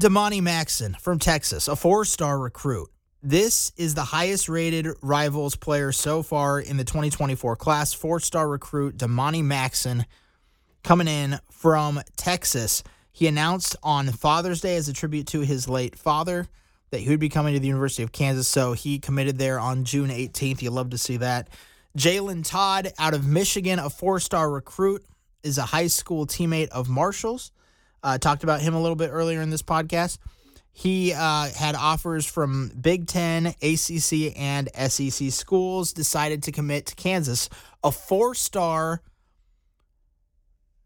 Damani 0.00 0.40
Maxon 0.40 0.96
from 1.00 1.20
Texas, 1.20 1.68
a 1.68 1.76
four 1.76 2.04
star 2.04 2.38
recruit. 2.38 2.88
This 3.24 3.70
is 3.76 3.94
the 3.94 4.02
highest 4.02 4.48
rated 4.48 4.88
rivals 5.00 5.54
player 5.54 5.92
so 5.92 6.24
far 6.24 6.58
in 6.58 6.76
the 6.76 6.82
2024 6.82 7.54
class. 7.54 7.92
Four 7.92 8.18
star 8.18 8.48
recruit 8.48 8.96
Damani 8.96 9.44
Maxon 9.44 10.06
coming 10.82 11.06
in 11.06 11.38
from 11.48 12.00
Texas. 12.16 12.82
He 13.12 13.28
announced 13.28 13.76
on 13.80 14.08
Father's 14.08 14.60
Day 14.60 14.74
as 14.74 14.88
a 14.88 14.92
tribute 14.92 15.28
to 15.28 15.40
his 15.40 15.68
late 15.68 15.96
father 15.96 16.48
that 16.90 16.98
he 16.98 17.10
would 17.10 17.20
be 17.20 17.28
coming 17.28 17.54
to 17.54 17.60
the 17.60 17.68
University 17.68 18.02
of 18.02 18.10
Kansas. 18.10 18.48
So 18.48 18.72
he 18.72 18.98
committed 18.98 19.38
there 19.38 19.60
on 19.60 19.84
June 19.84 20.10
18th. 20.10 20.60
You 20.60 20.70
love 20.70 20.90
to 20.90 20.98
see 20.98 21.18
that. 21.18 21.48
Jalen 21.96 22.44
Todd 22.44 22.92
out 22.98 23.14
of 23.14 23.24
Michigan, 23.24 23.78
a 23.78 23.88
four 23.88 24.18
star 24.18 24.50
recruit, 24.50 25.04
is 25.44 25.58
a 25.58 25.62
high 25.62 25.86
school 25.86 26.26
teammate 26.26 26.70
of 26.70 26.88
Marshall's. 26.88 27.52
Uh, 28.02 28.18
talked 28.18 28.42
about 28.42 28.60
him 28.60 28.74
a 28.74 28.82
little 28.82 28.96
bit 28.96 29.10
earlier 29.12 29.40
in 29.40 29.50
this 29.50 29.62
podcast. 29.62 30.18
He 30.72 31.12
uh, 31.12 31.50
had 31.50 31.74
offers 31.74 32.24
from 32.24 32.72
Big 32.80 33.06
Ten, 33.06 33.46
ACC, 33.46 34.36
and 34.36 34.70
SEC 34.74 35.30
schools, 35.30 35.92
decided 35.92 36.42
to 36.44 36.52
commit 36.52 36.86
to 36.86 36.94
Kansas. 36.94 37.50
A 37.84 37.92
four 37.92 38.34
star 38.34 39.02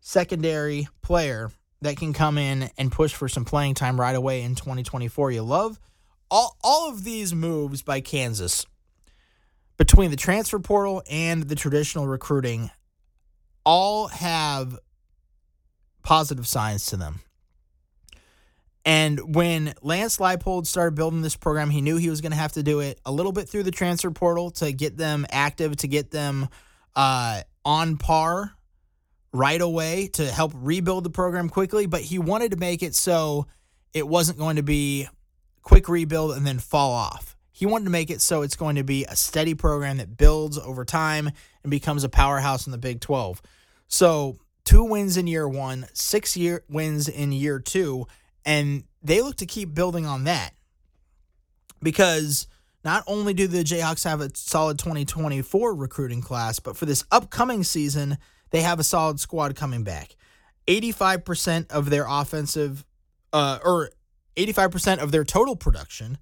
secondary 0.01 0.89
player 1.03 1.51
that 1.83 1.97
can 1.97 2.13
come 2.13 2.39
in 2.39 2.71
and 2.79 2.91
push 2.91 3.15
for 3.15 3.29
some 3.29 3.45
playing 3.45 3.75
time 3.75 4.01
right 4.01 4.15
away 4.15 4.43
in 4.43 4.55
2024. 4.55 5.31
You 5.31 5.43
love 5.43 5.79
all, 6.31 6.57
all 6.63 6.89
of 6.89 7.05
these 7.05 7.35
moves 7.35 7.83
by 7.83 8.01
Kansas 8.01 8.67
between 9.77 10.11
the 10.11 10.17
transfer 10.17 10.59
portal 10.59 11.03
and 11.11 11.45
the 11.45 11.55
traditional 11.55 12.07
recruiting 12.07 12.71
all 13.65 14.09
have 14.09 14.79
positive 16.03 16.47
signs 16.47 16.87
to 16.87 16.97
them. 16.97 17.21
And 18.87 19.35
when 19.35 19.75
Lance 19.83 20.19
Leipold 20.19 20.65
started 20.67 20.95
building 20.95 21.21
this 21.21 21.35
program, 21.35 21.71
he 21.71 21.81
knew 21.81 21.97
he 21.97 22.09
was 22.09 22.21
going 22.21 22.31
to 22.31 22.39
have 22.39 22.53
to 22.53 22.63
do 22.63 22.79
it 22.79 23.01
a 23.05 23.11
little 23.11 23.33
bit 23.33 23.49
through 23.49 23.65
the 23.65 23.73
transfer 23.73 24.13
portal 24.13 24.53
to 24.53 24.73
get 24.73 24.97
them 24.97 25.27
active, 25.29 25.77
to 25.79 25.89
get 25.89 26.13
them 26.13 26.49
uh, 26.95 27.43
on 27.65 27.97
par 27.97 28.53
right 29.33 29.61
away 29.61 30.07
to 30.15 30.31
help 30.31 30.53
rebuild 30.55 31.03
the 31.03 31.11
program 31.11 31.49
quickly, 31.49 31.87
but 31.87 32.01
he 32.01 32.21
wanted 32.21 32.53
to 32.53 32.57
make 32.57 32.81
it 32.81 32.95
so 32.95 33.49
it 33.93 34.07
wasn't 34.07 34.39
going 34.39 34.55
to 34.55 34.63
be 34.63 35.09
quick 35.63 35.89
rebuild 35.89 36.37
and 36.37 36.47
then 36.47 36.61
fall 36.61 36.93
off. 36.93 37.37
He 37.51 37.67
wanted 37.67 37.87
to 37.87 37.91
make 37.91 38.11
it 38.11 38.21
so 38.21 38.43
it's 38.43 38.55
going 38.55 38.77
to 38.77 38.85
be 38.85 39.05
a 39.07 39.17
steady 39.17 39.55
program 39.55 39.97
that 39.97 40.17
builds 40.17 40.59
over 40.59 40.85
time 40.85 41.31
and 41.65 41.71
becomes 41.71 42.05
a 42.05 42.09
powerhouse 42.09 42.67
in 42.67 42.73
the 42.73 42.79
Big 42.79 43.01
12. 43.01 43.43
So, 43.89 44.39
two 44.65 44.85
wins 44.85 45.17
in 45.17 45.27
year 45.27 45.49
1, 45.49 45.87
6 45.93 46.37
year 46.37 46.65
wins 46.69 47.09
in 47.09 47.33
year 47.33 47.59
2, 47.59 48.07
and 48.47 48.85
they 49.03 49.21
look 49.21 49.37
to 49.37 49.47
keep 49.47 49.75
building 49.75 50.07
on 50.07 50.25
that. 50.25 50.55
Because 51.83 52.47
not 52.85 53.05
only 53.07 53.35
do 53.35 53.49
the 53.49 53.65
Jayhawks 53.65 54.05
have 54.05 54.21
a 54.21 54.31
solid 54.35 54.79
2024 54.79 55.75
recruiting 55.75 56.23
class, 56.23 56.61
but 56.61 56.77
for 56.77 56.87
this 56.87 57.05
upcoming 57.11 57.65
season, 57.65 58.17
they 58.51 58.63
have 58.63 58.79
a 58.79 58.85
solid 58.85 59.21
squad 59.21 59.57
coming 59.57 59.83
back. 59.83 60.17
85% 60.69 61.71
of 61.71 61.91
their 61.91 62.07
offensive, 62.09 62.87
uh, 63.33 63.59
or 63.65 63.91
85% 64.37 64.99
of 64.99 65.11
their 65.11 65.25
total 65.25 65.57
production 65.57 66.19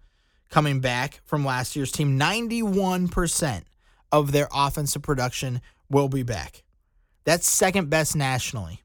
coming 0.51 0.81
back 0.81 1.21
from 1.25 1.45
last 1.45 1.77
year's 1.77 1.93
team. 1.93 2.19
91% 2.19 3.63
of 4.11 4.33
their 4.33 4.49
offensive 4.53 5.03
production 5.03 5.61
will 5.91 6.09
be 6.09 6.23
back. 6.23 6.63
That's 7.25 7.47
second 7.49 7.91
best 7.91 8.17
nationally. 8.17 8.84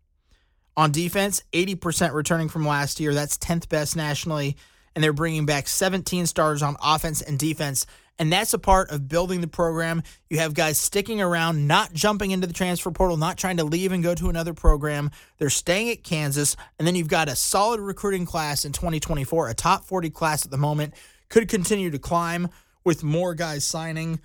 On 0.80 0.92
defense, 0.92 1.44
80% 1.52 2.14
returning 2.14 2.48
from 2.48 2.66
last 2.66 3.00
year. 3.02 3.14
That's 3.14 3.38
10th 3.38 3.68
best 3.68 3.98
nationally. 3.98 4.56
And 4.96 5.04
they're 5.04 5.14
bringing 5.14 5.46
back 5.46 5.68
17 5.68 6.26
stars 6.26 6.64
on 6.64 6.78
offense 6.82 7.22
and 7.22 7.38
defense 7.38 7.86
and 8.20 8.32
that's 8.32 8.54
a 8.54 8.60
part 8.60 8.92
of 8.92 9.08
building 9.08 9.40
the 9.40 9.48
program. 9.48 10.04
You 10.30 10.40
have 10.40 10.54
guys 10.54 10.78
sticking 10.78 11.22
around, 11.22 11.68
not 11.68 11.94
jumping 11.94 12.32
into 12.32 12.48
the 12.48 12.54
transfer 12.54 12.92
portal, 12.92 13.16
not 13.16 13.38
trying 13.38 13.58
to 13.58 13.64
leave 13.64 13.94
and 13.94 14.04
go 14.04 14.14
to 14.14 14.28
another 14.28 14.54
program. 14.54 15.10
They're 15.38 15.50
staying 15.50 15.90
at 15.90 16.04
Kansas. 16.04 16.58
And 16.78 16.86
then 16.86 16.96
you've 16.96 17.08
got 17.08 17.30
a 17.30 17.36
solid 17.36 17.80
recruiting 17.80 18.26
class 18.26 18.66
in 18.66 18.74
2024, 18.74 19.48
a 19.48 19.54
top 19.54 19.86
40 19.86 20.10
class 20.10 20.44
at 20.44 20.52
the 20.52 20.58
moment. 20.58 20.96
Could 21.30 21.48
continue 21.48 21.92
to 21.92 22.00
climb 22.00 22.50
with 22.84 23.04
more 23.04 23.34
guys 23.34 23.64
signing 23.64 24.20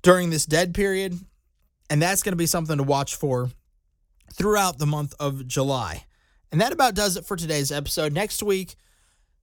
during 0.00 0.30
this 0.30 0.46
dead 0.46 0.74
period. 0.74 1.18
And 1.90 2.00
that's 2.00 2.22
going 2.22 2.32
to 2.32 2.36
be 2.36 2.46
something 2.46 2.78
to 2.78 2.82
watch 2.82 3.16
for 3.16 3.50
throughout 4.36 4.78
the 4.78 4.86
month 4.86 5.14
of 5.18 5.46
July. 5.46 6.04
And 6.52 6.60
that 6.60 6.72
about 6.72 6.94
does 6.94 7.16
it 7.16 7.24
for 7.24 7.36
today's 7.36 7.72
episode. 7.72 8.12
Next 8.12 8.42
week, 8.42 8.76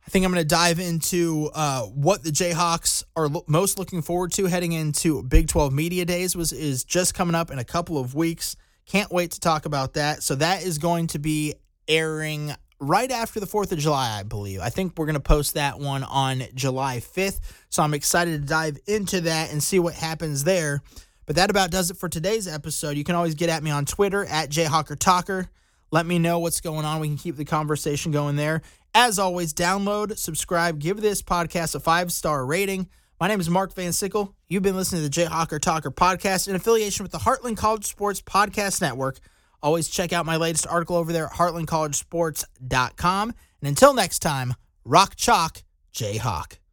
I 0.06 0.10
think 0.10 0.26
I'm 0.26 0.32
going 0.32 0.44
to 0.44 0.48
dive 0.48 0.80
into 0.80 1.50
uh, 1.54 1.84
what 1.84 2.24
the 2.24 2.30
Jayhawks 2.30 3.04
are 3.16 3.28
lo- 3.28 3.46
most 3.48 3.80
looking 3.80 4.02
forward 4.02 4.32
to 4.34 4.46
heading 4.46 4.74
into 4.74 5.24
Big 5.24 5.48
12 5.48 5.74
Media 5.74 6.06
Days 6.06 6.36
was 6.36 6.52
is 6.52 6.84
just 6.84 7.14
coming 7.14 7.36
up 7.36 7.52
in 7.52 7.60
a 7.60 7.64
couple 7.64 7.98
of 7.98 8.14
weeks. 8.14 8.56
Can't 8.86 9.12
wait 9.12 9.32
to 9.32 9.40
talk 9.40 9.66
about 9.66 9.94
that. 9.94 10.24
So 10.24 10.36
that 10.36 10.64
is 10.64 10.78
going 10.78 11.08
to 11.08 11.20
be 11.20 11.56
airing 11.88 12.54
right 12.80 13.12
after 13.12 13.40
the 13.40 13.46
4th 13.46 13.72
of 13.72 13.80
July, 13.80 14.20
I 14.20 14.24
believe. 14.24 14.60
I 14.60 14.70
think 14.70 14.94
we're 14.98 15.06
going 15.06 15.14
to 15.14 15.22
post 15.22 15.54
that 15.54 15.80
one 15.80 16.04
on 16.04 16.44
July 16.54 16.98
5th. 16.98 17.40
So 17.70 17.82
I'm 17.82 17.94
excited 17.94 18.42
to 18.42 18.48
dive 18.48 18.78
into 18.86 19.22
that 19.22 19.52
and 19.52 19.64
see 19.64 19.80
what 19.80 19.94
happens 19.94 20.44
there. 20.44 20.82
But 21.26 21.36
that 21.38 21.50
about 21.50 21.72
does 21.72 21.90
it 21.90 21.98
for 21.98 22.10
today's 22.10 22.48
episode. 22.48 22.98
You 22.98 23.04
can 23.04 23.16
always 23.16 23.36
get 23.36 23.50
at 23.50 23.64
me 23.64 23.72
on 23.72 23.86
Twitter 23.86 24.26
at 24.26 24.50
JayhawkerTalker. 24.50 25.48
Let 25.92 26.06
me 26.06 26.20
know 26.20 26.40
what's 26.40 26.62
going 26.62 26.86
on. 26.86 27.00
We 27.00 27.08
can 27.08 27.18
keep 27.18 27.36
the 27.36 27.46
conversation 27.46 28.12
going 28.12 28.36
there. 28.36 28.62
As 28.96 29.20
always, 29.20 29.54
download, 29.54 30.18
subscribe, 30.18 30.80
give 30.80 31.02
this 31.02 31.22
podcast 31.22 31.76
a 31.76 31.80
five 31.80 32.12
star 32.12 32.46
rating. 32.46 32.88
My 33.20 33.28
name 33.28 33.40
is 33.40 33.50
Mark 33.50 33.74
Van 33.74 33.94
Sickle. 33.94 34.36
You've 34.50 34.64
been 34.64 34.76
listening 34.76 35.00
to 35.00 35.04
the 35.04 35.10
Jay 35.10 35.26
Hawker 35.26 35.60
Talker 35.60 35.92
podcast 35.92 36.48
in 36.48 36.56
affiliation 36.56 37.04
with 37.04 37.12
the 37.12 37.20
Heartland 37.20 37.58
College 37.58 37.86
Sports 37.86 38.22
Podcast 38.22 38.82
Network. 38.82 39.20
Always 39.62 39.88
check 39.88 40.12
out 40.12 40.26
my 40.26 40.36
latest 40.36 40.68
article 40.68 40.98
over 40.98 41.14
there 41.14 41.26
at 41.28 41.34
heartlandcollegesports.com. 41.34 43.30
And 43.30 43.68
until 43.68 43.94
next 43.94 44.20
time, 44.20 44.56
rock 44.84 45.16
chalk, 45.16 45.64
Jay 45.92 46.18
Hawk. 46.18 46.60